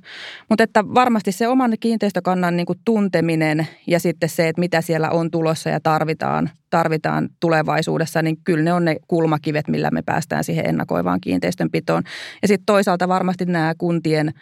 Mutta 0.49 0.63
että 0.63 0.83
varmasti 0.85 1.31
se 1.31 1.47
oman 1.47 1.73
kiinteistökannan 1.79 2.57
niin 2.57 2.65
kuin 2.65 2.79
tunteminen 2.85 3.67
ja 3.87 3.99
sitten 3.99 4.29
se, 4.29 4.47
että 4.47 4.59
mitä 4.59 4.81
siellä 4.81 5.09
on 5.09 5.31
tulossa 5.31 5.69
ja 5.69 5.79
tarvitaan, 5.79 6.49
tarvitaan 6.69 7.29
tulevaisuudessa, 7.39 8.21
niin 8.21 8.37
kyllä 8.43 8.63
ne 8.63 8.73
on 8.73 8.85
ne 8.85 8.95
kulmakivet, 9.07 9.67
millä 9.67 9.91
me 9.91 10.01
päästään 10.01 10.43
siihen 10.43 10.65
ennakoivaan 10.65 11.21
kiinteistönpitoon. 11.21 12.03
Ja 12.41 12.47
sitten 12.47 12.65
toisaalta 12.65 13.07
varmasti 13.07 13.45
nämä 13.45 13.73
kuntien 13.77 14.33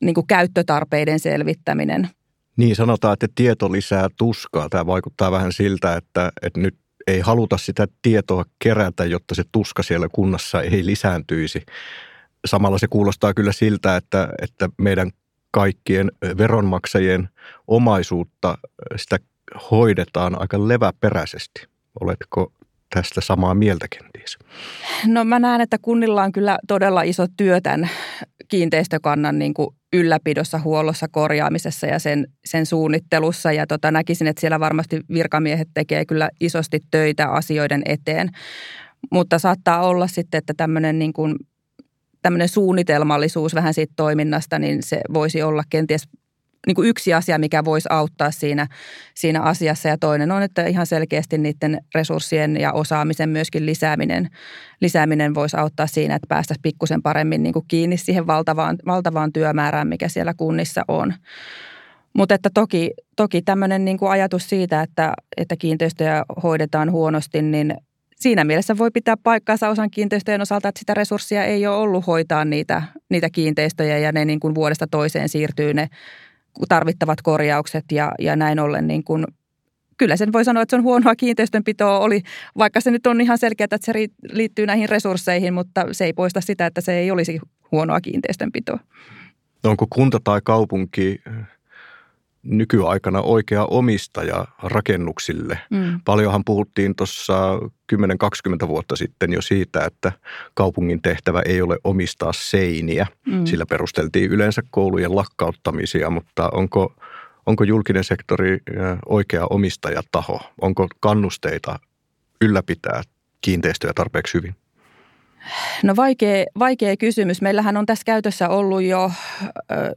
niin 0.00 0.14
kuin 0.14 0.26
käyttötarpeiden 0.26 1.20
selvittäminen. 1.20 2.08
Niin, 2.56 2.76
sanotaan, 2.76 3.12
että 3.12 3.26
tieto 3.34 3.72
lisää 3.72 4.08
tuskaa. 4.18 4.68
Tämä 4.68 4.86
vaikuttaa 4.86 5.32
vähän 5.32 5.52
siltä, 5.52 5.96
että, 5.96 6.32
että 6.42 6.60
nyt 6.60 6.76
ei 7.06 7.20
haluta 7.20 7.56
sitä 7.56 7.86
tietoa 8.02 8.44
kerätä, 8.58 9.04
jotta 9.04 9.34
se 9.34 9.42
tuska 9.52 9.82
siellä 9.82 10.08
kunnassa 10.12 10.62
ei 10.62 10.86
lisääntyisi. 10.86 11.62
Samalla 12.46 12.78
se 12.78 12.88
kuulostaa 12.88 13.34
kyllä 13.34 13.52
siltä, 13.52 13.96
että, 13.96 14.28
että 14.42 14.68
meidän 14.78 15.10
kaikkien 15.50 16.12
veronmaksajien 16.38 17.28
omaisuutta 17.66 18.58
sitä 18.96 19.18
hoidetaan 19.70 20.40
aika 20.40 20.68
leväperäisesti. 20.68 21.66
Oletko 22.00 22.52
tästä 22.94 23.20
samaa 23.20 23.54
mieltä 23.54 23.86
kenties? 23.88 24.38
No 25.06 25.24
mä 25.24 25.38
näen, 25.38 25.60
että 25.60 25.78
kunnilla 25.78 26.22
on 26.22 26.32
kyllä 26.32 26.58
todella 26.68 27.02
iso 27.02 27.26
työ 27.36 27.60
tämän 27.60 27.90
kiinteistökannan 28.48 29.38
niin 29.38 29.54
kuin 29.54 29.68
ylläpidossa, 29.92 30.58
huollossa, 30.58 31.06
korjaamisessa 31.10 31.86
ja 31.86 31.98
sen, 31.98 32.26
sen 32.44 32.66
suunnittelussa. 32.66 33.52
Ja 33.52 33.66
tota, 33.66 33.90
näkisin, 33.90 34.26
että 34.26 34.40
siellä 34.40 34.60
varmasti 34.60 35.00
virkamiehet 35.12 35.68
tekee 35.74 36.04
kyllä 36.04 36.30
isosti 36.40 36.80
töitä 36.90 37.28
asioiden 37.28 37.82
eteen. 37.84 38.30
Mutta 39.12 39.38
saattaa 39.38 39.86
olla 39.86 40.06
sitten, 40.06 40.38
että 40.38 40.54
tämmöinen 40.56 40.98
niin 40.98 41.12
kuin, 41.12 41.34
tämmöinen 42.22 42.48
suunnitelmallisuus 42.48 43.54
vähän 43.54 43.74
siitä 43.74 43.92
toiminnasta, 43.96 44.58
niin 44.58 44.82
se 44.82 45.00
voisi 45.14 45.42
olla 45.42 45.62
kenties 45.70 46.08
niin 46.66 46.74
kuin 46.74 46.88
yksi 46.88 47.14
asia, 47.14 47.38
mikä 47.38 47.64
voisi 47.64 47.88
auttaa 47.90 48.30
siinä, 48.30 48.66
siinä 49.14 49.42
asiassa. 49.42 49.88
Ja 49.88 49.98
toinen 49.98 50.32
on, 50.32 50.42
että 50.42 50.66
ihan 50.66 50.86
selkeästi 50.86 51.38
niiden 51.38 51.80
resurssien 51.94 52.60
ja 52.60 52.72
osaamisen 52.72 53.28
myöskin 53.28 53.66
lisääminen, 53.66 54.30
lisääminen 54.80 55.34
voisi 55.34 55.56
auttaa 55.56 55.86
siinä, 55.86 56.14
että 56.14 56.26
päästäisiin 56.28 56.62
pikkusen 56.62 57.02
paremmin 57.02 57.42
niin 57.42 57.52
kuin 57.52 57.64
kiinni 57.68 57.96
siihen 57.96 58.26
valtavaan, 58.26 58.76
valtavaan 58.86 59.32
työmäärään, 59.32 59.88
mikä 59.88 60.08
siellä 60.08 60.34
kunnissa 60.34 60.82
on. 60.88 61.14
Mutta 62.12 62.34
että 62.34 62.50
toki, 62.54 62.90
toki 63.16 63.42
tämmöinen 63.42 63.84
niin 63.84 63.98
kuin 63.98 64.10
ajatus 64.10 64.48
siitä, 64.48 64.82
että, 64.82 65.12
että 65.36 65.56
kiinteistöjä 65.56 66.24
hoidetaan 66.42 66.90
huonosti, 66.90 67.42
niin 67.42 67.74
siinä 68.16 68.44
mielessä 68.44 68.78
voi 68.78 68.90
pitää 68.90 69.16
paikkaansa 69.16 69.68
osan 69.68 69.90
kiinteistöjen 69.90 70.40
osalta, 70.40 70.68
että 70.68 70.78
sitä 70.78 70.94
resurssia 70.94 71.44
ei 71.44 71.66
ole 71.66 71.76
ollut 71.76 72.06
hoitaa 72.06 72.44
niitä, 72.44 72.82
niitä 73.10 73.30
kiinteistöjä 73.30 73.98
ja 73.98 74.12
ne 74.12 74.24
niin 74.24 74.40
kuin 74.40 74.54
vuodesta 74.54 74.86
toiseen 74.86 75.28
siirtyy 75.28 75.74
ne 75.74 75.88
tarvittavat 76.68 77.22
korjaukset 77.22 77.84
ja, 77.92 78.12
ja 78.18 78.36
näin 78.36 78.58
ollen 78.58 78.86
niin 78.86 79.04
kuin, 79.04 79.24
kyllä 79.96 80.16
sen 80.16 80.32
voi 80.32 80.44
sanoa, 80.44 80.62
että 80.62 80.70
se 80.70 80.76
on 80.76 80.82
huonoa 80.82 81.16
kiinteistönpitoa, 81.16 81.98
oli, 81.98 82.22
vaikka 82.58 82.80
se 82.80 82.90
nyt 82.90 83.06
on 83.06 83.20
ihan 83.20 83.38
selkeää, 83.38 83.64
että 83.64 83.78
se 83.80 83.92
liittyy 84.32 84.66
näihin 84.66 84.88
resursseihin, 84.88 85.54
mutta 85.54 85.86
se 85.92 86.04
ei 86.04 86.12
poista 86.12 86.40
sitä, 86.40 86.66
että 86.66 86.80
se 86.80 86.98
ei 86.98 87.10
olisi 87.10 87.40
huonoa 87.72 88.00
kiinteistönpitoa. 88.00 88.78
Onko 89.64 89.86
kunta 89.90 90.20
tai 90.24 90.40
kaupunki 90.44 91.22
nykyaikana 92.46 93.20
oikea 93.20 93.64
omistaja 93.64 94.44
rakennuksille. 94.62 95.58
Mm. 95.70 96.00
Paljonhan 96.04 96.44
puhuttiin 96.44 96.94
tuossa 96.96 97.56
10-20 98.64 98.68
vuotta 98.68 98.96
sitten 98.96 99.32
jo 99.32 99.42
siitä, 99.42 99.84
että 99.84 100.12
kaupungin 100.54 101.02
tehtävä 101.02 101.42
ei 101.46 101.62
ole 101.62 101.78
omistaa 101.84 102.32
seiniä. 102.32 103.06
Mm. 103.26 103.46
Sillä 103.46 103.66
perusteltiin 103.66 104.30
yleensä 104.30 104.62
koulujen 104.70 105.16
lakkauttamisia, 105.16 106.10
mutta 106.10 106.48
onko, 106.52 106.94
onko 107.46 107.64
julkinen 107.64 108.04
sektori 108.04 108.58
oikea 109.06 109.46
omistajataho? 109.50 110.40
Onko 110.60 110.88
kannusteita 111.00 111.78
ylläpitää 112.40 113.02
kiinteistöjä 113.40 113.92
tarpeeksi 113.94 114.34
hyvin? 114.34 114.54
No 115.82 115.96
vaikea, 115.96 116.44
vaikea 116.58 116.96
kysymys. 116.96 117.42
Meillähän 117.42 117.76
on 117.76 117.86
tässä 117.86 118.04
käytössä 118.04 118.48
ollut 118.48 118.82
jo 118.82 119.10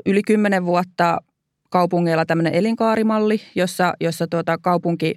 yli 0.06 0.22
kymmenen 0.22 0.66
vuotta 0.66 1.18
kaupungeilla 1.70 2.26
tämmöinen 2.26 2.54
elinkaarimalli, 2.54 3.42
jossa, 3.56 3.94
jossa 4.02 4.28
tuota 4.28 4.58
kaupunki, 4.58 5.16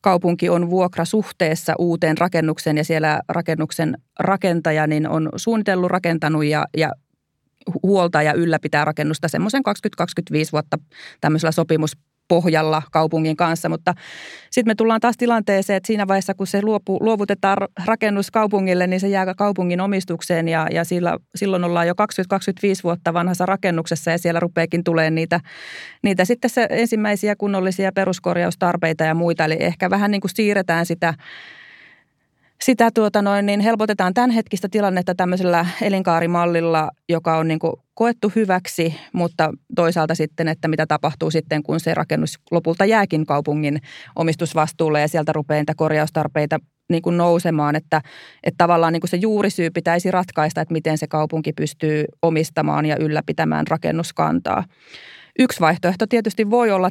kaupunki 0.00 0.48
on 0.48 0.70
vuokrasuhteessa 0.70 1.74
uuteen 1.78 2.18
rakennukseen 2.18 2.76
ja 2.76 2.84
siellä 2.84 3.20
rakennuksen 3.28 3.98
rakentaja 4.18 4.86
niin 4.86 5.08
on 5.08 5.28
suunnitellut, 5.36 5.90
rakentanut 5.90 6.44
ja, 6.44 6.64
ja 6.76 6.92
huolta 7.82 8.22
ja 8.22 8.32
ylläpitää 8.32 8.84
rakennusta 8.84 9.28
semmoisen 9.28 9.62
20-25 10.32 10.48
vuotta 10.52 10.78
tämmöisellä 11.20 11.52
sopimus 11.52 11.96
pohjalla 12.28 12.82
kaupungin 12.92 13.36
kanssa, 13.36 13.68
mutta 13.68 13.94
sitten 14.50 14.70
me 14.70 14.74
tullaan 14.74 15.00
taas 15.00 15.16
tilanteeseen, 15.16 15.76
että 15.76 15.86
siinä 15.86 16.08
vaiheessa, 16.08 16.34
kun 16.34 16.46
se 16.46 16.62
luopu, 16.62 16.98
luovutetaan 17.00 17.58
rakennus 17.84 18.30
kaupungille, 18.30 18.86
niin 18.86 19.00
se 19.00 19.08
jää 19.08 19.34
kaupungin 19.34 19.80
omistukseen 19.80 20.48
ja, 20.48 20.66
ja 20.70 20.84
sillä, 20.84 21.18
silloin 21.34 21.64
ollaan 21.64 21.88
jo 21.88 21.94
20-25 21.94 21.96
vuotta 22.84 23.14
vanhassa 23.14 23.46
rakennuksessa 23.46 24.10
ja 24.10 24.18
siellä 24.18 24.40
rupeekin 24.40 24.84
tulee 24.84 25.10
niitä, 25.10 25.40
niitä 26.02 26.24
sitten 26.24 26.50
se 26.50 26.66
ensimmäisiä 26.70 27.36
kunnollisia 27.36 27.92
peruskorjaustarpeita 27.92 29.04
ja 29.04 29.14
muita, 29.14 29.44
eli 29.44 29.56
ehkä 29.60 29.90
vähän 29.90 30.10
niin 30.10 30.20
kuin 30.20 30.34
siirretään 30.34 30.86
sitä 30.86 31.14
sitä 32.62 32.90
tuota 32.94 33.22
noin, 33.22 33.46
niin 33.46 33.60
helpotetaan 33.60 34.14
tämänhetkistä 34.14 34.68
tilannetta 34.70 35.14
tämmöisellä 35.14 35.66
elinkaarimallilla, 35.82 36.90
joka 37.08 37.36
on 37.36 37.48
niin 37.48 37.58
koettu 37.94 38.32
hyväksi, 38.36 38.94
mutta 39.12 39.52
toisaalta 39.76 40.14
sitten, 40.14 40.48
että 40.48 40.68
mitä 40.68 40.86
tapahtuu 40.86 41.30
sitten, 41.30 41.62
kun 41.62 41.80
se 41.80 41.94
rakennus 41.94 42.38
lopulta 42.50 42.84
jääkin 42.84 43.26
kaupungin 43.26 43.80
omistusvastuulle 44.16 45.00
ja 45.00 45.08
sieltä 45.08 45.32
rupeaa 45.32 45.60
niitä 45.60 45.74
korjaustarpeita 45.76 46.58
niin 46.90 47.02
kuin 47.02 47.16
nousemaan, 47.16 47.76
että, 47.76 48.02
että 48.42 48.58
tavallaan 48.58 48.92
niin 48.92 49.00
kuin 49.00 49.10
se 49.10 49.16
juurisyy 49.16 49.70
pitäisi 49.70 50.10
ratkaista, 50.10 50.60
että 50.60 50.72
miten 50.72 50.98
se 50.98 51.06
kaupunki 51.06 51.52
pystyy 51.52 52.04
omistamaan 52.22 52.86
ja 52.86 52.96
ylläpitämään 52.96 53.66
rakennuskantaa. 53.66 54.64
Yksi 55.38 55.60
vaihtoehto 55.60 56.06
tietysti 56.06 56.50
voi 56.50 56.70
olla 56.70 56.90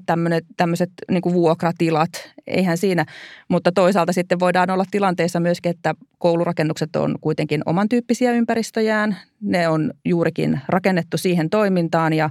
tämmöiset 0.58 0.90
niin 1.12 1.34
vuokratilat, 1.34 2.10
eihän 2.48 2.78
siinä, 2.78 3.06
mutta 3.50 3.72
toisaalta 3.72 4.14
sitten 4.14 4.40
voidaan 4.40 4.70
olla 4.70 4.86
tilanteessa 4.92 5.40
myöskin, 5.40 5.70
että 5.70 5.96
koulurakennukset 6.18 6.96
on 6.96 7.16
kuitenkin 7.22 7.62
oman 7.66 7.90
tyyppisiä 7.90 8.32
ympäristöjään. 8.32 9.18
Ne 9.42 9.68
on 9.68 9.94
juurikin 10.06 10.62
rakennettu 10.68 11.18
siihen 11.18 11.50
toimintaan 11.50 12.14
ja 12.14 12.30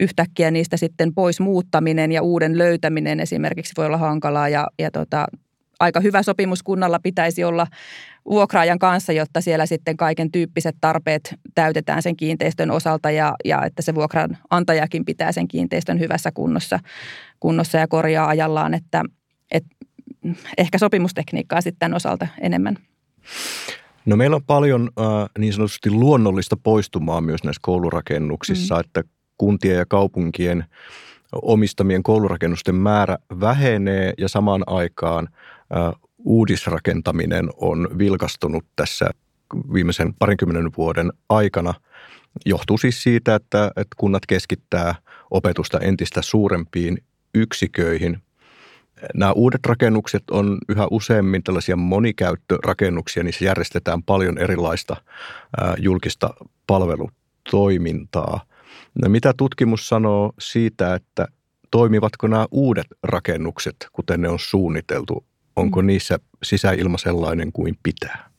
yhtäkkiä 0.00 0.50
niistä 0.50 0.76
sitten 0.76 1.14
pois 1.14 1.40
muuttaminen 1.40 2.12
ja 2.12 2.22
uuden 2.22 2.58
löytäminen 2.58 3.20
esimerkiksi 3.20 3.72
voi 3.76 3.86
olla 3.86 3.98
hankalaa 3.98 4.48
ja, 4.48 4.66
ja 4.78 4.90
tota, 4.90 5.26
aika 5.80 6.00
hyvä 6.00 6.22
sopimus 6.22 6.62
kunnalla 6.62 6.98
pitäisi 7.02 7.44
olla 7.44 7.66
vuokraajan 8.30 8.78
kanssa, 8.78 9.12
jotta 9.12 9.40
siellä 9.40 9.66
sitten 9.66 9.96
kaiken 9.96 10.32
tyyppiset 10.32 10.76
tarpeet 10.80 11.34
täytetään 11.54 12.02
sen 12.02 12.16
kiinteistön 12.16 12.70
osalta 12.70 13.10
ja, 13.10 13.34
ja 13.44 13.64
että 13.64 13.82
se 13.82 13.94
vuokranantajakin 13.94 15.04
pitää 15.04 15.32
sen 15.32 15.48
kiinteistön 15.48 16.00
hyvässä 16.00 16.32
kunnossa, 16.32 16.78
kunnossa 17.40 17.78
ja 17.78 17.88
korjaa 17.88 18.28
ajallaan, 18.28 18.74
että, 18.74 19.02
että 19.50 19.76
ehkä 20.58 20.78
sopimustekniikkaa 20.78 21.60
sitten 21.60 21.78
tämän 21.78 21.96
osalta 21.96 22.26
enemmän. 22.40 22.76
No 24.06 24.16
meillä 24.16 24.36
on 24.36 24.44
paljon 24.46 24.90
äh, 25.00 25.06
niin 25.38 25.52
sanotusti 25.52 25.90
luonnollista 25.90 26.56
poistumaa 26.62 27.20
myös 27.20 27.44
näissä 27.44 27.60
koulurakennuksissa, 27.62 28.74
mm. 28.74 28.80
että 28.80 29.02
kuntien 29.38 29.76
ja 29.76 29.86
kaupunkien 29.86 30.64
omistamien 31.42 32.02
koulurakennusten 32.02 32.74
määrä 32.74 33.18
vähenee 33.40 34.12
ja 34.18 34.28
samaan 34.28 34.62
aikaan 34.66 35.28
uudisrakentaminen 36.24 37.48
on 37.56 37.88
vilkastunut 37.98 38.64
tässä 38.76 39.10
viimeisen 39.72 40.14
parinkymmenen 40.14 40.70
vuoden 40.76 41.12
aikana. 41.28 41.74
Johtuu 42.46 42.78
siis 42.78 43.02
siitä, 43.02 43.34
että, 43.34 43.66
että 43.66 43.94
kunnat 43.96 44.26
keskittää 44.26 44.94
opetusta 45.30 45.78
entistä 45.78 46.22
suurempiin 46.22 46.98
yksiköihin. 47.34 48.22
Nämä 49.14 49.32
uudet 49.32 49.66
rakennukset 49.66 50.30
on 50.30 50.58
yhä 50.68 50.86
useammin 50.90 51.42
tällaisia 51.42 51.76
monikäyttörakennuksia, 51.76 53.22
niissä 53.22 53.44
järjestetään 53.44 54.02
paljon 54.02 54.38
erilaista 54.38 54.96
julkista 55.78 56.34
palvelutoimintaa. 56.66 58.40
No, 59.02 59.08
mitä 59.08 59.34
tutkimus 59.36 59.88
sanoo 59.88 60.32
siitä, 60.38 60.94
että 60.94 61.28
toimivatko 61.70 62.26
nämä 62.26 62.46
uudet 62.50 62.86
rakennukset, 63.02 63.76
kuten 63.92 64.20
ne 64.20 64.28
on 64.28 64.38
suunniteltu 64.38 65.24
Onko 65.60 65.82
mm. 65.82 65.86
niissä 65.86 66.18
sisäilma 66.42 66.98
sellainen 66.98 67.52
kuin 67.52 67.78
pitää? 67.82 68.30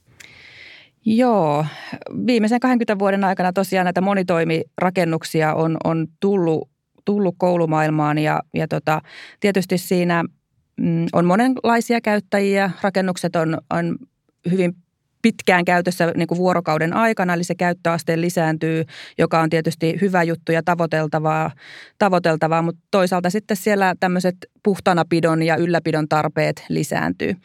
Joo, 1.06 1.66
viimeisen 2.28 2.60
20 2.60 3.00
vuoden 3.00 3.24
aikana 3.24 3.54
tosiaan 3.54 3.86
näitä 3.86 4.02
monitoimirakennuksia 4.02 5.54
on, 5.54 5.78
on 5.84 6.08
tullut, 6.20 6.70
tullut 7.06 7.36
koulumaailmaan 7.38 8.18
ja, 8.18 8.42
ja 8.54 8.68
tota, 8.68 9.02
tietysti 9.40 9.78
siinä 9.78 10.24
mm, 10.78 11.06
on 11.14 11.26
monenlaisia 11.26 12.02
käyttäjiä. 12.02 12.72
Rakennukset 12.82 13.36
on, 13.36 13.58
on 13.70 13.98
hyvin 14.52 14.76
pitkään 15.22 15.66
käytössä 15.66 16.12
niin 16.16 16.28
kuin 16.28 16.38
vuorokauden 16.38 16.94
aikana, 16.94 17.34
eli 17.34 17.44
se 17.44 17.56
käyttöaste 17.56 18.22
lisääntyy, 18.22 18.86
joka 19.18 19.40
on 19.40 19.50
tietysti 19.50 19.98
hyvä 20.02 20.24
juttu 20.24 20.52
ja 20.52 20.64
tavoiteltavaa, 20.64 21.52
tavoiteltavaa 22.00 22.62
mutta 22.62 22.82
toisaalta 22.92 23.30
sitten 23.30 23.58
siellä 23.58 23.96
tämmöiset 24.00 24.36
puhtanapidon 24.64 25.44
ja 25.44 25.56
ylläpidon 25.56 26.08
tarpeet 26.08 26.66
lisääntyy. 26.70 27.36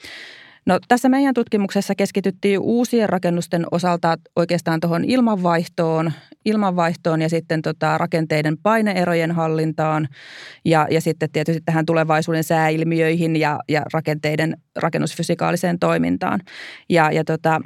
No, 0.67 0.79
tässä 0.89 1.09
meidän 1.09 1.35
tutkimuksessa 1.35 1.95
keskityttiin 1.95 2.59
uusien 2.59 3.09
rakennusten 3.09 3.67
osalta 3.71 4.17
oikeastaan 4.37 4.81
tuohon 4.81 5.05
ilmanvaihtoon, 5.05 6.13
ilmanvaihtoon 6.47 7.23
ja 7.23 7.29
sitten 7.29 7.63
tota 7.63 7.99
rakenteiden 7.99 8.59
paineerojen 8.59 9.33
hallintaan 9.33 10.09
ja, 10.65 10.87
ja 10.91 11.01
sitten 11.01 11.31
tietysti 11.33 11.63
tähän 11.65 11.87
tulevaisuuden 11.87 12.45
sääilmiöihin 12.45 13.37
ja, 13.37 13.59
ja 13.69 13.83
rakenteiden 13.93 14.57
rakennusfysikaaliseen 14.77 15.79
toimintaan. 15.79 16.41
Ja, 16.91 17.13
ja 17.13 17.25
tota, 17.25 17.61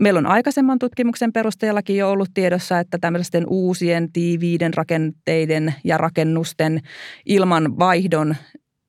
Meillä 0.00 0.18
on 0.18 0.26
aikaisemman 0.26 0.78
tutkimuksen 0.78 1.32
perusteellakin 1.32 1.96
jo 1.96 2.10
ollut 2.10 2.28
tiedossa, 2.34 2.78
että 2.78 2.98
tämmöisten 2.98 3.44
uusien 3.48 4.12
tiiviiden 4.12 4.74
rakenteiden 4.74 5.74
ja 5.84 5.98
rakennusten 5.98 6.80
ilmanvaihdon 7.26 8.36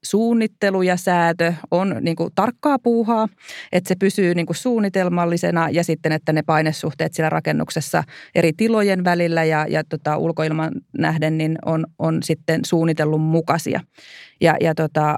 suunnittelu 0.09 0.81
ja 0.81 0.97
säätö 0.97 1.53
on 1.71 1.95
niin 2.01 2.15
kuin 2.15 2.29
tarkkaa 2.35 2.79
puuhaa, 2.79 3.27
että 3.71 3.87
se 3.87 3.95
pysyy 3.99 4.35
niin 4.35 4.45
kuin 4.45 4.57
suunnitelmallisena 4.57 5.69
ja 5.69 5.83
sitten, 5.83 6.11
että 6.11 6.33
ne 6.33 6.41
painesuhteet 6.41 7.13
siellä 7.13 7.29
rakennuksessa 7.29 8.03
eri 8.35 8.53
tilojen 8.53 9.03
välillä 9.03 9.43
ja, 9.43 9.65
ja 9.69 9.83
tota, 9.83 10.17
ulkoilman 10.17 10.71
nähden 10.97 11.37
niin 11.37 11.57
on, 11.65 11.85
on 11.99 12.23
sitten 12.23 12.61
suunnitellun 12.65 13.21
mukaisia. 13.21 13.81
Ja, 14.41 14.55
ja 14.61 14.75
tota, 14.75 15.17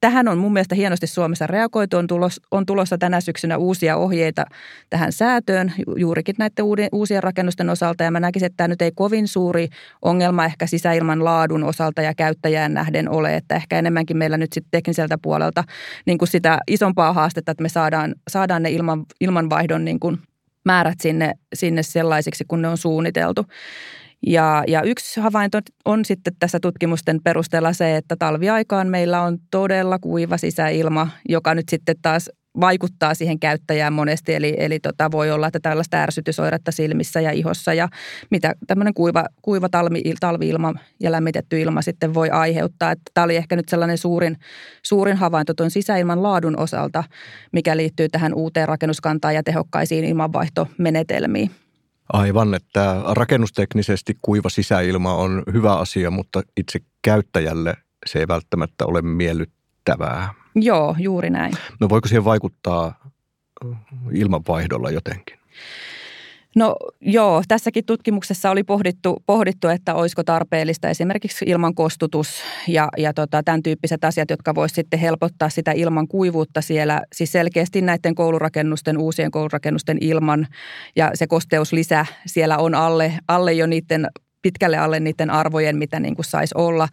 tähän 0.00 0.28
on 0.28 0.38
mun 0.38 0.52
mielestä 0.52 0.74
hienosti 0.74 1.06
Suomessa 1.06 1.46
reagoitu. 1.46 1.96
On, 1.96 2.06
tulos, 2.06 2.40
on 2.50 2.66
tulossa 2.66 2.98
tänä 2.98 3.20
syksynä 3.20 3.56
uusia 3.56 3.96
ohjeita 3.96 4.44
tähän 4.90 5.12
säätöön 5.12 5.72
juurikin 5.96 6.34
näiden 6.38 6.64
uusien 6.92 7.22
rakennusten 7.22 7.70
osalta. 7.70 8.04
Ja 8.04 8.10
mä 8.10 8.20
näkisin, 8.20 8.46
että 8.46 8.56
tämä 8.56 8.68
nyt 8.68 8.82
ei 8.82 8.92
kovin 8.94 9.28
suuri 9.28 9.68
ongelma 10.02 10.44
ehkä 10.44 10.66
sisäilman 10.66 11.24
laadun 11.24 11.64
osalta 11.64 12.02
ja 12.02 12.14
käyttäjään 12.14 12.74
nähden 12.74 13.08
ole. 13.08 13.36
Että 13.36 13.56
ehkä 13.56 13.78
enemmänkin 13.78 14.16
meillä 14.16 14.36
nyt 14.36 14.52
sitten 14.52 14.70
tekniseltä 14.70 15.18
puolelta 15.22 15.64
niin 16.06 16.18
kuin 16.18 16.28
sitä 16.28 16.58
isompaa 16.66 17.12
haastetta, 17.12 17.52
että 17.52 17.62
me 17.62 17.68
saadaan, 17.68 18.14
saadaan 18.30 18.62
ne 18.62 18.70
ilman, 18.70 19.04
ilmanvaihdon 19.20 19.84
niin 19.84 20.00
kuin 20.00 20.18
määrät 20.64 21.00
sinne, 21.00 21.34
sinne 21.54 21.82
sellaisiksi, 21.82 22.44
kun 22.48 22.62
ne 22.62 22.68
on 22.68 22.78
suunniteltu. 22.78 23.44
Ja, 24.26 24.64
ja 24.66 24.82
yksi 24.82 25.20
havainto 25.20 25.60
on 25.84 26.04
sitten 26.04 26.32
tässä 26.38 26.58
tutkimusten 26.60 27.20
perusteella 27.24 27.72
se, 27.72 27.96
että 27.96 28.16
talviaikaan 28.18 28.88
meillä 28.88 29.22
on 29.22 29.38
todella 29.50 29.98
kuiva 29.98 30.36
sisäilma, 30.36 31.08
joka 31.28 31.54
nyt 31.54 31.68
sitten 31.68 31.96
taas 32.02 32.30
vaikuttaa 32.60 33.14
siihen 33.14 33.40
käyttäjään 33.40 33.92
monesti. 33.92 34.34
Eli, 34.34 34.54
eli 34.58 34.80
tota, 34.80 35.10
voi 35.10 35.30
olla, 35.30 35.46
että 35.46 35.60
tällaista 35.60 35.96
ärsytysoiretta 35.96 36.72
silmissä 36.72 37.20
ja 37.20 37.30
ihossa 37.30 37.74
ja 37.74 37.88
mitä 38.30 38.54
tämmöinen 38.66 38.94
kuiva, 38.94 39.24
kuiva 39.42 39.68
talvi, 39.68 40.02
talvi-ilma 40.20 40.74
ja 41.00 41.12
lämmitetty 41.12 41.60
ilma 41.60 41.82
sitten 41.82 42.14
voi 42.14 42.30
aiheuttaa. 42.30 42.92
Että 42.92 43.10
tämä 43.14 43.24
oli 43.24 43.36
ehkä 43.36 43.56
nyt 43.56 43.68
sellainen 43.68 43.98
suurin, 43.98 44.36
suurin 44.82 45.16
havainto 45.16 45.54
tuon 45.54 45.70
sisäilman 45.70 46.22
laadun 46.22 46.58
osalta, 46.58 47.04
mikä 47.52 47.76
liittyy 47.76 48.08
tähän 48.08 48.34
uuteen 48.34 48.68
rakennuskantaan 48.68 49.34
ja 49.34 49.42
tehokkaisiin 49.42 50.04
ilmanvaihtomenetelmiin. 50.04 51.50
Aivan, 52.12 52.54
että 52.54 53.02
rakennusteknisesti 53.08 54.18
kuiva 54.22 54.48
sisäilma 54.48 55.14
on 55.14 55.42
hyvä 55.52 55.78
asia, 55.78 56.10
mutta 56.10 56.42
itse 56.56 56.80
käyttäjälle 57.02 57.74
se 58.06 58.18
ei 58.18 58.28
välttämättä 58.28 58.86
ole 58.86 59.02
miellyttävää. 59.02 60.34
Joo, 60.54 60.96
juuri 60.98 61.30
näin. 61.30 61.52
No 61.80 61.88
voiko 61.88 62.08
siihen 62.08 62.24
vaikuttaa 62.24 63.10
ilmanvaihdolla 64.12 64.90
jotenkin? 64.90 65.38
No 66.58 66.76
joo, 67.00 67.42
tässäkin 67.48 67.84
tutkimuksessa 67.86 68.50
oli 68.50 68.64
pohdittu, 68.64 69.22
pohdittu 69.26 69.68
että 69.68 69.94
olisiko 69.94 70.24
tarpeellista 70.24 70.88
esimerkiksi 70.88 71.44
ilman 71.48 71.74
kostutus 71.74 72.42
ja, 72.68 72.88
ja 72.96 73.14
tota, 73.14 73.42
tämän 73.42 73.62
tyyppiset 73.62 74.04
asiat, 74.04 74.30
jotka 74.30 74.54
voisivat 74.54 74.76
sitten 74.76 75.00
helpottaa 75.00 75.48
sitä 75.48 75.72
ilman 75.72 76.08
kuivuutta 76.08 76.60
siellä. 76.60 77.02
Siis 77.12 77.32
selkeästi 77.32 77.80
näiden 77.80 78.14
koulurakennusten, 78.14 78.98
uusien 78.98 79.30
koulurakennusten 79.30 79.98
ilman 80.00 80.46
ja 80.96 81.10
se 81.14 81.26
kosteuslisä 81.26 82.06
siellä 82.26 82.58
on 82.58 82.74
alle, 82.74 83.12
alle 83.28 83.52
jo 83.52 83.66
niiden, 83.66 84.06
pitkälle 84.42 84.78
alle 84.78 85.00
niiden 85.00 85.30
arvojen, 85.30 85.76
mitä 85.76 86.00
niin 86.00 86.14
kuin 86.14 86.26
saisi 86.26 86.54
olla 86.58 86.88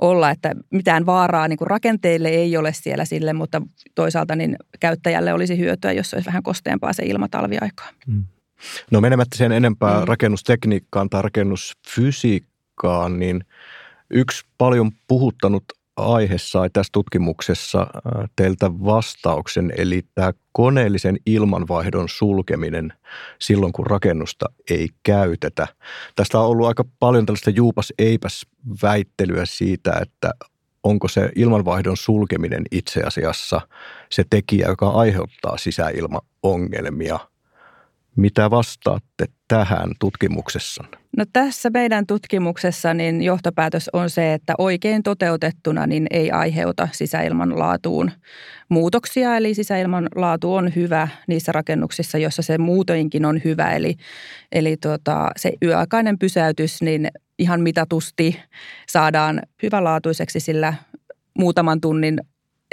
olla, 0.00 0.30
että 0.30 0.54
mitään 0.70 1.06
vaaraa 1.06 1.48
niin 1.48 1.56
kuin 1.56 1.68
rakenteille 1.68 2.28
ei 2.28 2.56
ole 2.56 2.72
siellä 2.72 3.04
sille, 3.04 3.32
mutta 3.32 3.62
toisaalta 3.94 4.36
niin 4.36 4.56
käyttäjälle 4.80 5.32
olisi 5.32 5.58
hyötyä, 5.58 5.92
jos 5.92 6.14
olisi 6.14 6.26
vähän 6.26 6.42
kosteampaa 6.42 6.92
se 6.92 7.02
ilma 7.02 7.28
talviaikaa. 7.28 7.88
Mm. 8.06 8.24
No 8.90 9.00
menemättä 9.00 9.36
sen 9.36 9.52
enempää 9.52 10.00
mm. 10.00 10.04
rakennustekniikkaan 10.08 11.10
tai 11.10 11.22
rakennusfysiikkaan, 11.22 13.18
niin 13.18 13.44
yksi 14.10 14.44
paljon 14.58 14.92
puhuttanut 15.08 15.64
aihe 15.96 16.38
sai 16.38 16.70
tässä 16.70 16.90
tutkimuksessa 16.92 17.80
äh, 17.80 18.28
teiltä 18.36 18.70
vastauksen, 18.70 19.72
eli 19.76 20.02
tämä 20.14 20.32
koneellisen 20.52 21.16
ilmanvaihdon 21.26 22.08
sulkeminen 22.08 22.92
silloin, 23.38 23.72
kun 23.72 23.86
rakennusta 23.86 24.46
ei 24.70 24.88
käytetä. 25.02 25.66
Tästä 26.16 26.40
on 26.40 26.46
ollut 26.46 26.66
aika 26.66 26.84
paljon 26.98 27.26
tällaista 27.26 27.50
juupas 27.50 27.92
eipäs 27.98 28.46
väittelyä 28.82 29.44
siitä, 29.46 29.98
että 30.02 30.30
onko 30.82 31.08
se 31.08 31.30
ilmanvaihdon 31.36 31.96
sulkeminen 31.96 32.62
itse 32.70 33.00
asiassa 33.00 33.60
se 34.10 34.24
tekijä, 34.30 34.68
joka 34.68 34.88
aiheuttaa 34.88 35.58
sisäilmaongelmia– 35.58 37.18
mitä 38.16 38.50
vastaatte 38.50 39.26
tähän 39.48 39.90
tutkimuksessa? 40.00 40.84
No 41.16 41.24
tässä 41.32 41.70
meidän 41.70 42.06
tutkimuksessa 42.06 42.94
niin 42.94 43.22
johtopäätös 43.22 43.90
on 43.92 44.10
se, 44.10 44.34
että 44.34 44.54
oikein 44.58 45.02
toteutettuna 45.02 45.86
niin 45.86 46.06
ei 46.10 46.30
aiheuta 46.30 46.88
sisäilman 46.92 47.58
laatuun 47.58 48.10
muutoksia. 48.68 49.36
Eli 49.36 49.54
sisäilman 49.54 50.08
laatu 50.14 50.54
on 50.54 50.72
hyvä 50.76 51.08
niissä 51.28 51.52
rakennuksissa, 51.52 52.18
joissa 52.18 52.42
se 52.42 52.58
muutoinkin 52.58 53.24
on 53.24 53.40
hyvä. 53.44 53.72
Eli, 53.72 53.96
eli 54.52 54.76
tuota, 54.76 55.30
se 55.36 55.52
yöaikainen 55.62 56.18
pysäytys 56.18 56.82
niin 56.82 57.08
ihan 57.38 57.60
mitatusti 57.60 58.40
saadaan 58.88 59.42
hyvälaatuiseksi 59.62 60.40
sillä 60.40 60.74
muutaman 61.38 61.80
tunnin 61.80 62.20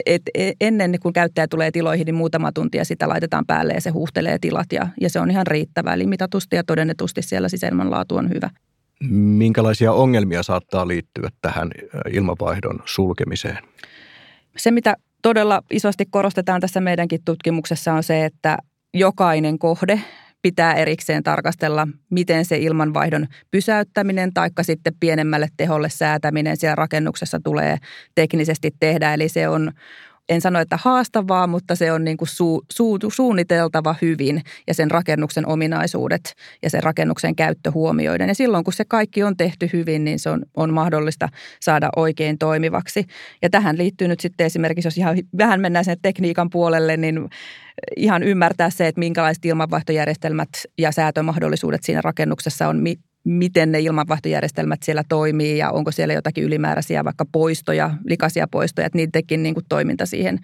et 0.06 0.22
e, 0.34 0.52
ennen 0.62 0.96
kuin 1.02 1.14
käyttäjä 1.14 1.48
tulee 1.48 1.72
tiloihin, 1.72 2.06
niin 2.06 2.16
muutama 2.16 2.52
tuntia 2.52 2.86
sitä 2.86 3.10
laitetaan 3.10 3.46
päälle 3.46 3.74
ja 3.74 3.82
se 3.82 3.90
huuhtelee 3.90 4.38
tilat 4.40 4.74
ja, 4.74 4.88
ja 5.02 5.10
se 5.10 5.20
on 5.20 5.32
ihan 5.32 5.48
riittävä. 5.48 5.94
Eli 5.94 6.08
mitatusti 6.08 6.56
ja 6.56 6.64
todennetusti 6.64 7.22
siellä 7.22 7.50
sisäilman 7.50 7.92
laatu 7.92 8.16
on 8.16 8.30
hyvä. 8.30 8.50
Minkälaisia 9.10 9.92
ongelmia 9.92 10.44
saattaa 10.44 10.88
liittyä 10.88 11.30
tähän 11.42 11.72
ilmavaihdon 12.12 12.80
sulkemiseen? 12.86 13.58
Se, 14.58 14.72
mitä 14.72 14.96
todella 15.22 15.62
isosti 15.72 16.06
korostetaan 16.10 16.62
tässä 16.62 16.82
meidänkin 16.82 17.20
tutkimuksessa 17.26 17.94
on 17.94 18.04
se, 18.04 18.26
että 18.26 18.58
jokainen 18.94 19.60
kohde 19.60 20.02
pitää 20.44 20.74
erikseen 20.74 21.24
tarkastella, 21.24 21.88
miten 22.10 22.46
se 22.46 22.58
ilmanvaihdon 22.58 23.28
pysäyttäminen 23.52 24.34
tai 24.34 24.50
sitten 24.62 24.94
pienemmälle 25.00 25.48
teholle 25.58 25.90
säätäminen 25.90 26.58
siellä 26.58 26.76
rakennuksessa 26.76 27.40
tulee 27.40 27.78
teknisesti 28.16 28.72
tehdä. 28.80 29.14
Eli 29.14 29.30
se 29.30 29.48
on, 29.48 29.72
en 30.30 30.42
sano, 30.42 30.60
että 30.60 30.80
haastavaa, 30.82 31.48
mutta 31.48 31.76
se 31.76 31.92
on 31.92 32.04
niin 32.04 32.18
kuin 32.18 32.28
su, 32.28 32.62
su, 32.72 32.98
suunniteltava 33.08 33.96
hyvin 34.02 34.42
ja 34.68 34.74
sen 34.74 34.92
rakennuksen 34.92 35.48
ominaisuudet 35.48 36.34
ja 36.62 36.70
sen 36.70 36.84
rakennuksen 36.84 37.36
käyttö 37.36 37.72
huomioiden. 37.72 38.28
Ja 38.28 38.36
silloin, 38.36 38.64
kun 38.64 38.74
se 38.74 38.86
kaikki 38.86 39.24
on 39.24 39.38
tehty 39.38 39.70
hyvin, 39.74 40.04
niin 40.04 40.20
se 40.20 40.30
on, 40.30 40.46
on 40.58 40.74
mahdollista 40.74 41.30
saada 41.62 41.90
oikein 41.96 42.38
toimivaksi. 42.38 43.06
Ja 43.42 43.50
tähän 43.50 43.78
liittyy 43.78 44.08
nyt 44.08 44.20
sitten 44.20 44.46
esimerkiksi, 44.46 44.88
jos 44.88 44.98
ihan 44.98 45.18
vähän 45.38 45.62
mennään 45.62 45.86
sen 45.86 45.98
tekniikan 46.02 46.50
puolelle, 46.50 46.98
niin 46.98 47.30
ihan 47.96 48.24
ymmärtää 48.24 48.70
se, 48.70 48.88
että 48.88 49.00
minkälaiset 49.00 49.46
ilmanvaihtojärjestelmät 49.46 50.50
ja 50.78 50.92
säätömahdollisuudet 50.92 51.84
siinä 51.84 52.02
rakennuksessa 52.02 52.68
on, 52.68 52.84
miten 53.24 53.72
ne 53.72 53.80
ilmanvaihtojärjestelmät 53.80 54.84
siellä 54.84 55.04
toimii 55.10 55.58
ja 55.58 55.72
onko 55.72 55.92
siellä 55.92 56.14
jotakin 56.14 56.44
ylimääräisiä 56.44 57.04
vaikka 57.04 57.26
poistoja, 57.32 57.92
likaisia 58.06 58.48
poistoja, 58.48 58.86
että 58.88 58.98
niidenkin 58.98 59.44
niin 59.44 59.56
kuin 59.56 59.66
toiminta 59.70 60.06
siihen, 60.06 60.40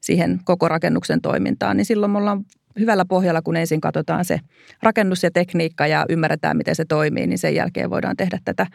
siihen 0.00 0.40
koko 0.44 0.68
rakennuksen 0.68 1.20
toimintaan. 1.20 1.76
Niin 1.76 1.84
silloin 1.84 2.12
me 2.12 2.18
ollaan 2.18 2.44
hyvällä 2.78 3.04
pohjalla, 3.04 3.42
kun 3.42 3.56
ensin 3.56 3.80
katsotaan 3.80 4.24
se 4.24 4.40
rakennus 4.82 5.22
ja 5.22 5.30
tekniikka 5.30 5.86
ja 5.86 6.06
ymmärretään, 6.08 6.56
miten 6.56 6.76
se 6.76 6.84
toimii, 6.84 7.26
niin 7.26 7.38
sen 7.38 7.54
jälkeen 7.54 7.90
voidaan 7.90 8.16
tehdä 8.16 8.38
tätä 8.44 8.66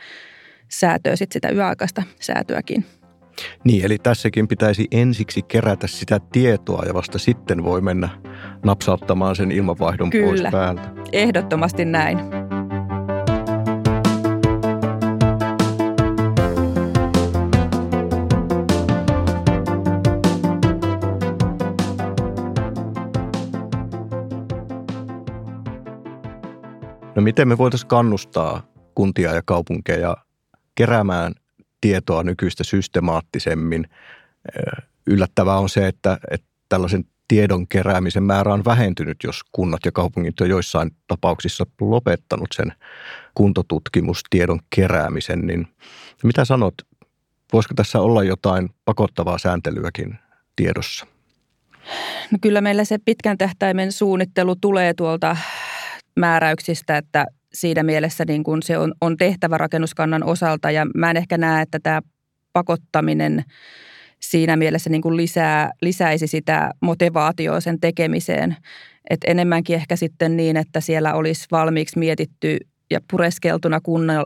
säätöä, 0.70 1.16
sit 1.16 1.32
sitä 1.32 1.50
yöaikaista 1.50 2.04
säätöäkin. 2.20 2.86
Niin, 3.64 3.86
eli 3.86 3.98
tässäkin 3.98 4.48
pitäisi 4.48 4.88
ensiksi 4.92 5.42
kerätä 5.42 5.88
sitä 5.88 6.20
tietoa 6.32 6.84
ja 6.86 6.94
vasta 6.94 7.20
sitten 7.20 7.64
voi 7.64 7.82
mennä 7.82 8.10
napsauttamaan 8.66 9.36
sen 9.36 9.52
ilmanvaihdon 9.52 10.10
Kyllä, 10.10 10.28
pois 10.28 10.42
päältä. 10.52 10.82
ehdottomasti 11.12 11.86
näin. 11.86 12.47
No 27.18 27.24
miten 27.24 27.48
me 27.48 27.58
voitaisiin 27.58 27.88
kannustaa 27.88 28.62
kuntia 28.96 29.34
ja 29.34 29.42
kaupunkeja 29.46 30.18
keräämään 30.76 31.34
tietoa 31.82 32.24
nykyistä 32.24 32.64
systemaattisemmin? 32.64 33.90
Yllättävää 35.08 35.58
on 35.58 35.70
se, 35.70 35.88
että, 35.88 36.18
että 36.32 36.48
tällaisen 36.70 37.06
tiedon 37.28 37.68
keräämisen 37.68 38.24
määrä 38.24 38.54
on 38.54 38.66
vähentynyt, 38.66 39.18
jos 39.24 39.42
kunnat 39.52 39.80
ja 39.86 39.92
kaupungit 39.92 40.42
on 40.42 40.50
joissain 40.50 40.92
tapauksissa 41.08 41.66
lopettanut 41.82 42.50
sen 42.54 42.74
kuntotutkimustiedon 43.34 44.60
keräämisen. 44.76 45.48
Niin 45.48 45.68
mitä 46.24 46.46
sanot, 46.46 46.74
voisiko 47.54 47.74
tässä 47.74 48.00
olla 48.00 48.24
jotain 48.24 48.70
pakottavaa 48.86 49.38
sääntelyäkin 49.38 50.20
tiedossa? 50.56 51.06
No 52.32 52.38
kyllä 52.42 52.62
meillä 52.62 52.84
se 52.84 52.98
pitkän 53.06 53.38
tähtäimen 53.38 53.92
suunnittelu 53.92 54.56
tulee 54.56 54.94
tuolta 54.94 55.38
määräyksistä, 56.18 56.98
että 56.98 57.26
siinä 57.54 57.84
mielessä 57.84 58.24
niin 58.28 58.44
kuin 58.44 58.64
se 58.64 58.78
on, 58.78 58.94
on 59.02 59.18
tehtävä 59.18 59.58
rakennuskannan 59.58 60.24
osalta 60.24 60.72
ja 60.72 60.88
mä 60.96 61.12
en 61.12 61.18
ehkä 61.18 61.38
näe, 61.38 61.62
että 61.62 61.80
tämä 61.84 62.02
pakottaminen 62.54 63.44
siinä 64.20 64.56
mielessä 64.56 64.90
niin 64.90 65.02
kuin 65.02 65.18
lisää, 65.18 65.72
lisäisi 65.82 66.28
sitä 66.28 66.72
motivaatioa 66.82 67.60
sen 67.60 67.80
tekemiseen. 67.80 68.56
Et 69.10 69.20
enemmänkin 69.28 69.76
ehkä 69.76 69.96
sitten 69.96 70.38
niin, 70.38 70.58
että 70.58 70.82
siellä 70.82 71.14
olisi 71.14 71.48
valmiiksi 71.52 72.00
mietitty 72.00 72.58
ja 72.92 73.00
pureskeltuna 73.12 73.80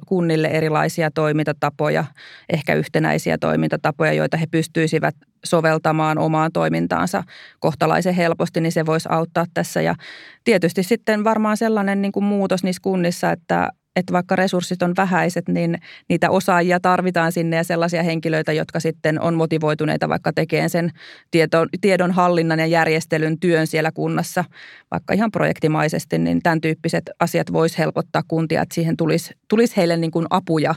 kunnille 0.08 0.48
erilaisia 0.48 1.12
toimintatapoja, 1.12 2.06
ehkä 2.50 2.74
yhtenäisiä 2.74 3.38
toimintatapoja, 3.38 4.14
joita 4.14 4.38
he 4.38 4.46
pystyisivät 4.52 5.16
soveltamaan 5.46 6.18
omaan 6.18 6.52
toimintaansa 6.52 7.24
kohtalaisen 7.60 8.14
helposti, 8.14 8.62
niin 8.62 8.72
se 8.72 8.86
voisi 8.86 9.10
auttaa 9.12 9.46
tässä. 9.54 9.82
Ja 9.82 9.96
tietysti 10.44 10.84
sitten 10.84 11.24
varmaan 11.24 11.58
sellainen 11.58 12.02
niin 12.02 12.12
kuin 12.12 12.24
muutos 12.24 12.64
niissä 12.64 12.82
kunnissa, 12.82 13.32
että 13.32 13.70
että 13.96 14.14
vaikka 14.14 14.36
resurssit 14.36 14.84
on 14.84 14.94
vähäiset, 14.98 15.48
niin 15.48 15.78
niitä 16.10 16.30
osaajia 16.30 16.80
tarvitaan 16.80 17.32
sinne 17.32 17.56
ja 17.56 17.64
sellaisia 17.64 18.04
henkilöitä, 18.04 18.54
jotka 18.54 18.80
sitten 18.80 19.22
on 19.22 19.34
motivoituneita 19.34 20.10
vaikka 20.10 20.34
tekemään 20.34 20.70
sen 20.70 20.92
tiedon 21.82 22.12
hallinnan 22.12 22.60
ja 22.60 22.66
järjestelyn 22.66 23.40
työn 23.40 23.68
siellä 23.68 23.92
kunnassa, 23.92 24.44
vaikka 24.92 25.14
ihan 25.14 25.32
projektimaisesti, 25.32 26.18
niin 26.18 26.40
tämän 26.44 26.62
tyyppiset 26.62 27.10
asiat 27.20 27.54
voisi 27.54 27.78
helpottaa 27.78 28.22
kuntia, 28.28 28.62
että 28.62 28.76
siihen 28.76 28.98
tulisi, 28.98 29.34
tulisi 29.48 29.78
heille 29.78 29.98
niin 29.98 30.12
kuin 30.12 30.26
apuja, 30.30 30.76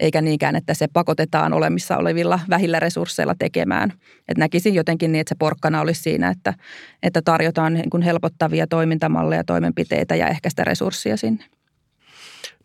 eikä 0.00 0.20
niinkään, 0.20 0.56
että 0.56 0.74
se 0.74 0.86
pakotetaan 0.92 1.52
olemissa 1.52 1.96
olevilla 1.96 2.40
vähillä 2.50 2.80
resursseilla 2.80 3.34
tekemään. 3.38 3.92
Et 4.28 4.38
näkisin 4.38 4.74
jotenkin 4.74 5.12
niin, 5.12 5.20
että 5.20 5.28
se 5.28 5.38
porkkana 5.38 5.80
olisi 5.80 6.02
siinä, 6.02 6.28
että, 6.28 6.54
että 7.02 7.22
tarjotaan 7.22 7.74
niin 7.74 7.90
kuin 7.90 8.02
helpottavia 8.02 8.66
toimintamalleja, 8.66 9.44
toimenpiteitä 9.44 10.16
ja 10.16 10.28
ehkä 10.28 10.50
sitä 10.50 10.64
resurssia 10.64 11.16
sinne. 11.16 11.44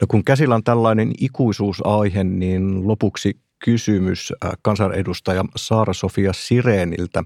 No 0.01 0.07
kun 0.07 0.23
käsillä 0.23 0.55
on 0.55 0.63
tällainen 0.63 1.11
ikuisuusaihe, 1.19 2.23
niin 2.23 2.87
lopuksi 2.87 3.39
kysymys 3.65 4.33
äh, 4.45 4.51
kansanedustaja 4.61 5.45
Saara-Sofia 5.55 6.33
Sireeniltä. 6.33 7.23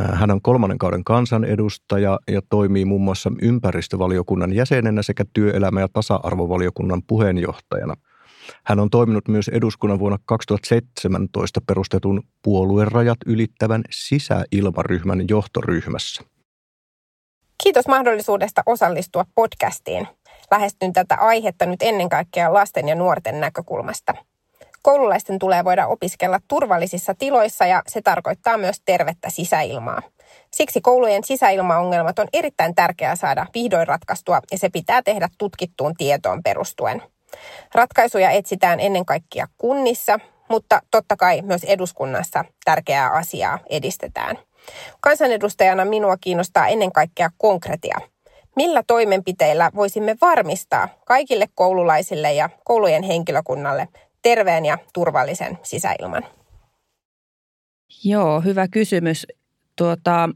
Äh, 0.00 0.20
hän 0.20 0.30
on 0.30 0.42
kolmannen 0.42 0.78
kauden 0.78 1.04
kansanedustaja 1.04 2.18
ja 2.28 2.42
toimii 2.48 2.84
muun 2.84 3.02
muassa 3.02 3.32
ympäristövaliokunnan 3.42 4.52
jäsenenä 4.52 5.02
sekä 5.02 5.24
työelämä- 5.32 5.80
ja 5.80 5.88
tasa-arvovaliokunnan 5.92 7.02
puheenjohtajana. 7.06 7.94
Hän 8.64 8.80
on 8.80 8.90
toiminut 8.90 9.28
myös 9.28 9.48
eduskunnan 9.48 9.98
vuonna 9.98 10.18
2017 10.24 11.60
perustetun 11.66 12.22
puoluerajat 12.42 13.18
ylittävän 13.26 13.82
sisäilmaryhmän 13.90 15.24
johtoryhmässä. 15.28 16.22
Kiitos 17.62 17.88
mahdollisuudesta 17.88 18.62
osallistua 18.66 19.24
podcastiin 19.34 20.08
lähestyn 20.50 20.92
tätä 20.92 21.14
aihetta 21.14 21.66
nyt 21.66 21.82
ennen 21.82 22.08
kaikkea 22.08 22.54
lasten 22.54 22.88
ja 22.88 22.94
nuorten 22.94 23.40
näkökulmasta. 23.40 24.14
Koululaisten 24.82 25.38
tulee 25.38 25.64
voida 25.64 25.86
opiskella 25.86 26.40
turvallisissa 26.48 27.14
tiloissa 27.14 27.66
ja 27.66 27.82
se 27.86 28.02
tarkoittaa 28.02 28.58
myös 28.58 28.82
tervettä 28.84 29.30
sisäilmaa. 29.30 30.02
Siksi 30.54 30.80
koulujen 30.80 31.24
sisäilmaongelmat 31.24 32.18
on 32.18 32.28
erittäin 32.32 32.74
tärkeää 32.74 33.16
saada 33.16 33.46
vihdoin 33.54 33.88
ratkaistua 33.88 34.40
ja 34.50 34.58
se 34.58 34.68
pitää 34.68 35.02
tehdä 35.02 35.28
tutkittuun 35.38 35.94
tietoon 35.98 36.42
perustuen. 36.42 37.02
Ratkaisuja 37.74 38.30
etsitään 38.30 38.80
ennen 38.80 39.06
kaikkea 39.06 39.46
kunnissa, 39.58 40.18
mutta 40.48 40.80
totta 40.90 41.16
kai 41.16 41.42
myös 41.42 41.64
eduskunnassa 41.64 42.44
tärkeää 42.64 43.10
asiaa 43.10 43.58
edistetään. 43.70 44.38
Kansanedustajana 45.00 45.84
minua 45.84 46.16
kiinnostaa 46.20 46.68
ennen 46.68 46.92
kaikkea 46.92 47.30
konkretia– 47.38 47.98
Millä 48.58 48.82
toimenpiteillä 48.86 49.70
voisimme 49.74 50.16
varmistaa 50.20 50.88
kaikille 51.06 51.46
koululaisille 51.54 52.32
ja 52.32 52.50
koulujen 52.64 53.02
henkilökunnalle 53.02 53.88
terveen 54.22 54.64
ja 54.64 54.78
turvallisen 54.94 55.58
sisäilman? 55.62 56.22
Joo, 58.04 58.40
hyvä 58.40 58.68
kysymys. 58.68 59.26
Tuota, 59.76 60.28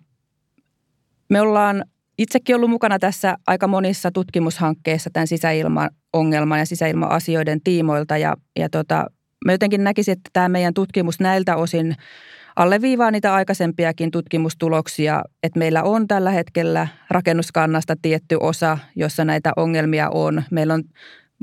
me 1.29 1.41
ollaan 1.41 1.85
itsekin 2.19 2.57
ollut 2.57 2.71
mukana 2.71 2.99
tässä 2.99 3.37
aika 3.47 3.69
monissa 3.69 4.11
tutkimushankkeissa 4.11 5.11
tämän 5.13 5.27
sisäilmaongelman 5.27 6.59
ja 6.59 6.67
sisäilma-asioiden 6.67 7.61
tiimoilta. 7.65 8.17
Ja, 8.17 8.37
ja 8.59 8.69
tota, 8.69 9.07
mä 9.45 9.53
jotenkin 9.53 9.85
näkisin, 9.85 10.13
että 10.13 10.31
tämä 10.33 10.49
meidän 10.49 10.75
tutkimus 10.75 11.21
näiltä 11.21 11.57
osin– 11.57 11.95
alleviivaa 12.57 13.11
niitä 13.11 13.35
aikaisempiakin 13.35 14.11
tutkimustuloksia, 14.11 15.23
että 15.43 15.59
meillä 15.59 15.83
on 15.83 16.09
tällä 16.09 16.31
hetkellä 16.31 16.89
rakennuskannasta 17.11 17.97
tietty 18.03 18.37
osa, 18.41 18.79
jossa 18.97 19.25
näitä 19.25 19.53
ongelmia 19.57 20.11
on. 20.11 20.43
Meillä 20.51 20.75
on 20.75 20.83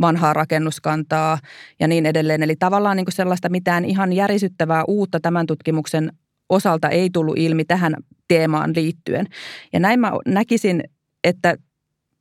vanhaa 0.02 0.34
rakennuskantaa 0.34 1.38
ja 1.80 1.88
niin 1.88 2.06
edelleen. 2.06 2.44
Eli 2.44 2.56
tavallaan 2.56 2.98
niin 2.98 3.06
kuin 3.06 3.16
sellaista 3.16 3.50
mitään 3.50 3.86
ihan 3.86 4.14
järisyttävää 4.14 4.84
uutta 4.88 5.20
tämän 5.20 5.46
tutkimuksen 5.46 6.14
osalta 6.50 6.90
ei 6.90 7.10
tullut 7.10 7.38
ilmi 7.38 7.66
tähän 7.66 7.94
teemaan 8.28 8.72
liittyen. 8.76 9.26
Ja 9.74 9.80
näin 9.80 10.00
mä 10.00 10.12
näkisin, 10.26 10.84
että 11.24 11.56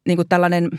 niin 0.06 0.16
kuin 0.16 0.28
tällainen– 0.28 0.70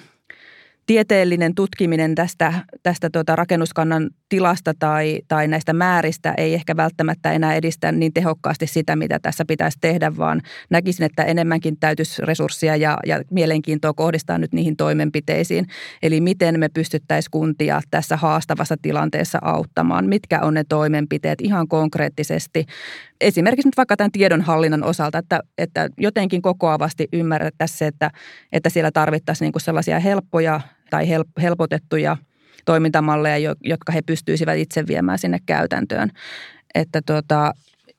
tieteellinen 0.89 1.55
tutkiminen 1.55 2.15
tästä, 2.15 2.53
tästä 2.83 3.09
tuota 3.09 3.35
rakennuskannan 3.35 4.09
tilasta 4.29 4.73
tai, 4.79 5.19
tai 5.27 5.47
näistä 5.47 5.73
määristä 5.73 6.33
ei 6.37 6.53
ehkä 6.53 6.75
välttämättä 6.77 7.31
enää 7.31 7.55
edistä 7.55 7.91
niin 7.91 8.13
tehokkaasti 8.13 8.67
sitä, 8.67 8.95
mitä 8.95 9.19
tässä 9.19 9.45
pitäisi 9.45 9.77
tehdä, 9.81 10.17
vaan 10.17 10.41
näkisin, 10.69 11.05
että 11.05 11.23
enemmänkin 11.23 11.77
täytyisi 11.79 12.21
resursseja 12.25 12.75
ja, 12.75 12.97
ja 13.05 13.21
mielenkiintoa 13.31 13.93
kohdistaa 13.93 14.37
nyt 14.37 14.53
niihin 14.53 14.75
toimenpiteisiin. 14.75 15.67
Eli 16.03 16.21
miten 16.21 16.59
me 16.59 16.69
pystyttäisiin 16.69 17.31
kuntia 17.31 17.81
tässä 17.91 18.17
haastavassa 18.17 18.75
tilanteessa 18.81 19.39
auttamaan, 19.41 20.05
mitkä 20.05 20.41
on 20.41 20.53
ne 20.53 20.63
toimenpiteet 20.69 21.41
ihan 21.41 21.67
konkreettisesti. 21.67 22.65
Esimerkiksi 23.21 23.67
nyt 23.67 23.77
vaikka 23.77 23.97
tämän 23.97 24.11
tiedonhallinnan 24.11 24.83
osalta, 24.83 25.17
että, 25.17 25.39
että 25.57 25.89
jotenkin 25.97 26.41
kokoavasti 26.41 27.07
ymmärrettäisiin 27.13 27.77
se, 27.77 27.87
että, 27.87 28.11
että 28.51 28.69
siellä 28.69 28.91
tarvittaisiin 28.91 29.45
niin 29.45 29.61
sellaisia 29.61 29.99
helppoja 29.99 30.61
tai 30.89 31.07
helpotettuja 31.41 32.17
toimintamalleja, 32.65 33.55
jotka 33.63 33.91
he 33.91 34.01
pystyisivät 34.01 34.57
itse 34.57 34.87
viemään 34.87 35.19
sinne 35.19 35.37
käytäntöön. 35.45 36.11
Että 36.75 37.01
tuota, 37.05 37.53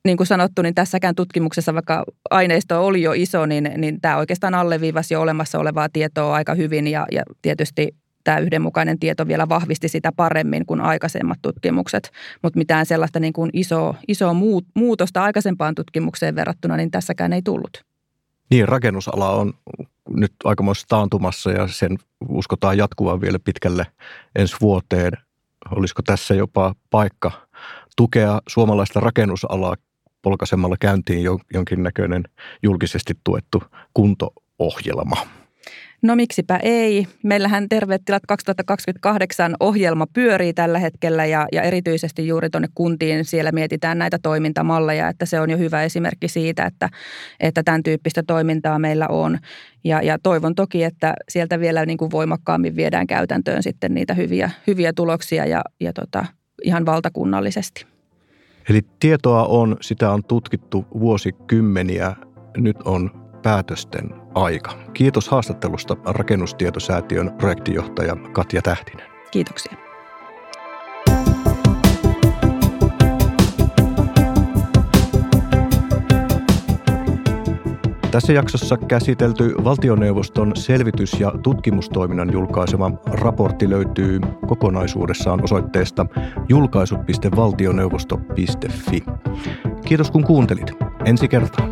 niin 0.05 0.17
kuin 0.17 0.27
sanottu, 0.27 0.63
niin 0.63 0.75
tässäkään 0.75 1.15
tutkimuksessa, 1.15 1.75
vaikka 1.75 2.05
aineisto 2.31 2.87
oli 2.87 3.03
jo 3.03 3.13
iso, 3.13 3.47
niin, 3.47 3.71
niin 3.77 4.01
tämä 4.01 4.17
oikeastaan 4.17 4.55
alleviivasi 4.55 5.15
jo 5.15 5.21
olemassa 5.21 5.59
olevaa 5.59 5.89
tietoa 5.93 6.35
aika 6.35 6.55
hyvin 6.55 6.87
ja, 6.87 7.07
ja 7.13 7.23
tietysti 7.43 7.95
tämä 8.25 8.39
yhdenmukainen 8.39 8.99
tieto 8.99 9.29
vielä 9.29 9.49
vahvisti 9.49 9.89
sitä 9.89 10.13
paremmin 10.17 10.67
kuin 10.67 10.81
aikaisemmat 10.81 11.39
tutkimukset, 11.43 12.11
mutta 12.43 12.59
mitään 12.59 12.87
sellaista 12.87 13.21
niin 13.21 13.33
kuin 13.33 13.51
isoa, 13.53 13.95
isoa 14.09 14.35
muutosta 14.75 15.23
aikaisempaan 15.23 15.75
tutkimukseen 15.75 16.35
verrattuna, 16.35 16.77
niin 16.77 16.91
tässäkään 16.91 17.33
ei 17.33 17.43
tullut. 17.43 17.85
Niin, 18.51 18.69
rakennusala 18.69 19.31
on 19.31 19.53
nyt 20.11 20.33
aikamoisessa 20.45 20.89
taantumassa 20.89 21.51
ja 21.51 21.69
sen 21.69 21.99
uskotaan 22.29 22.79
jatkuvan 22.79 23.21
vielä 23.21 23.39
pitkälle 23.39 23.87
ensi 24.37 24.57
vuoteen. 24.61 25.13
Olisiko 25.71 26.03
tässä 26.03 26.35
jopa 26.35 26.75
paikka 26.91 27.33
tukea 27.97 28.41
suomalaista 28.49 29.01
rakennusalaa 29.01 29.77
polkaisemalla 30.23 30.77
käyntiin 30.81 31.25
jonkinnäköinen 31.55 32.25
julkisesti 32.63 33.15
tuettu 33.25 33.63
kunto-ohjelma? 33.95 35.40
No 36.03 36.17
miksipä 36.17 36.57
ei. 36.63 37.07
Meillähän 37.23 37.69
Terveet 37.69 38.03
tilat 38.05 38.23
2028 38.29 39.57
ohjelma 39.61 40.07
pyörii 40.13 40.53
tällä 40.53 40.79
hetkellä 40.79 41.27
ja, 41.27 41.47
ja 41.53 41.63
erityisesti 41.63 42.27
juuri 42.27 42.51
tuonne 42.51 42.69
kuntiin 42.75 43.25
siellä 43.25 43.53
mietitään 43.53 43.99
näitä 43.99 44.19
toimintamalleja, 44.23 45.09
että 45.09 45.27
se 45.27 45.41
on 45.41 45.51
jo 45.51 45.59
hyvä 45.59 45.83
esimerkki 45.83 46.29
siitä, 46.29 46.65
että, 46.65 46.89
että 47.41 47.63
tämän 47.63 47.83
tyyppistä 47.83 48.23
toimintaa 48.27 48.79
meillä 48.79 49.09
on. 49.09 49.39
Ja, 49.85 50.03
ja 50.03 50.19
toivon 50.23 50.55
toki, 50.55 50.85
että 50.85 51.15
sieltä 51.29 51.61
vielä 51.61 51.87
niin 51.87 51.99
kuin 51.99 52.11
voimakkaammin 52.11 52.77
viedään 52.77 53.07
käytäntöön 53.07 53.63
sitten 53.63 53.95
niitä 53.95 54.15
hyviä, 54.15 54.51
hyviä 54.67 54.93
tuloksia 54.93 55.47
ja, 55.47 55.63
ja 55.81 55.93
tota, 55.93 56.27
ihan 56.65 56.87
valtakunnallisesti. 56.87 57.87
Eli 58.69 58.81
tietoa 59.01 59.45
on, 59.45 59.77
sitä 59.81 60.11
on 60.11 60.25
tutkittu 60.25 60.87
vuosikymmeniä, 61.01 62.17
nyt 62.57 62.77
on 62.85 63.11
päätösten 63.43 64.20
aika. 64.35 64.73
Kiitos 64.93 65.29
haastattelusta 65.29 65.97
Rakennustietosäätiön 66.05 67.33
projektijohtaja 67.39 68.17
Katja 68.33 68.63
Tähtinen. 68.63 69.07
Kiitoksia. 69.31 69.91
Tässä 78.11 78.33
jaksossa 78.33 78.77
käsitelty 78.77 79.55
valtioneuvoston 79.65 80.53
selvitys- 80.57 81.21
ja 81.21 81.33
tutkimustoiminnan 81.43 82.33
julkaisema 82.33 82.91
raportti 83.07 83.71
löytyy 83.71 84.21
kokonaisuudessaan 84.47 85.45
osoitteesta 85.45 86.07
julkaisut.valtioneuvosto.fi. 86.49 89.05
Kiitos 89.85 90.11
kun 90.11 90.25
kuuntelit. 90.25 90.71
Ensi 91.05 91.29
kertaa. 91.29 91.70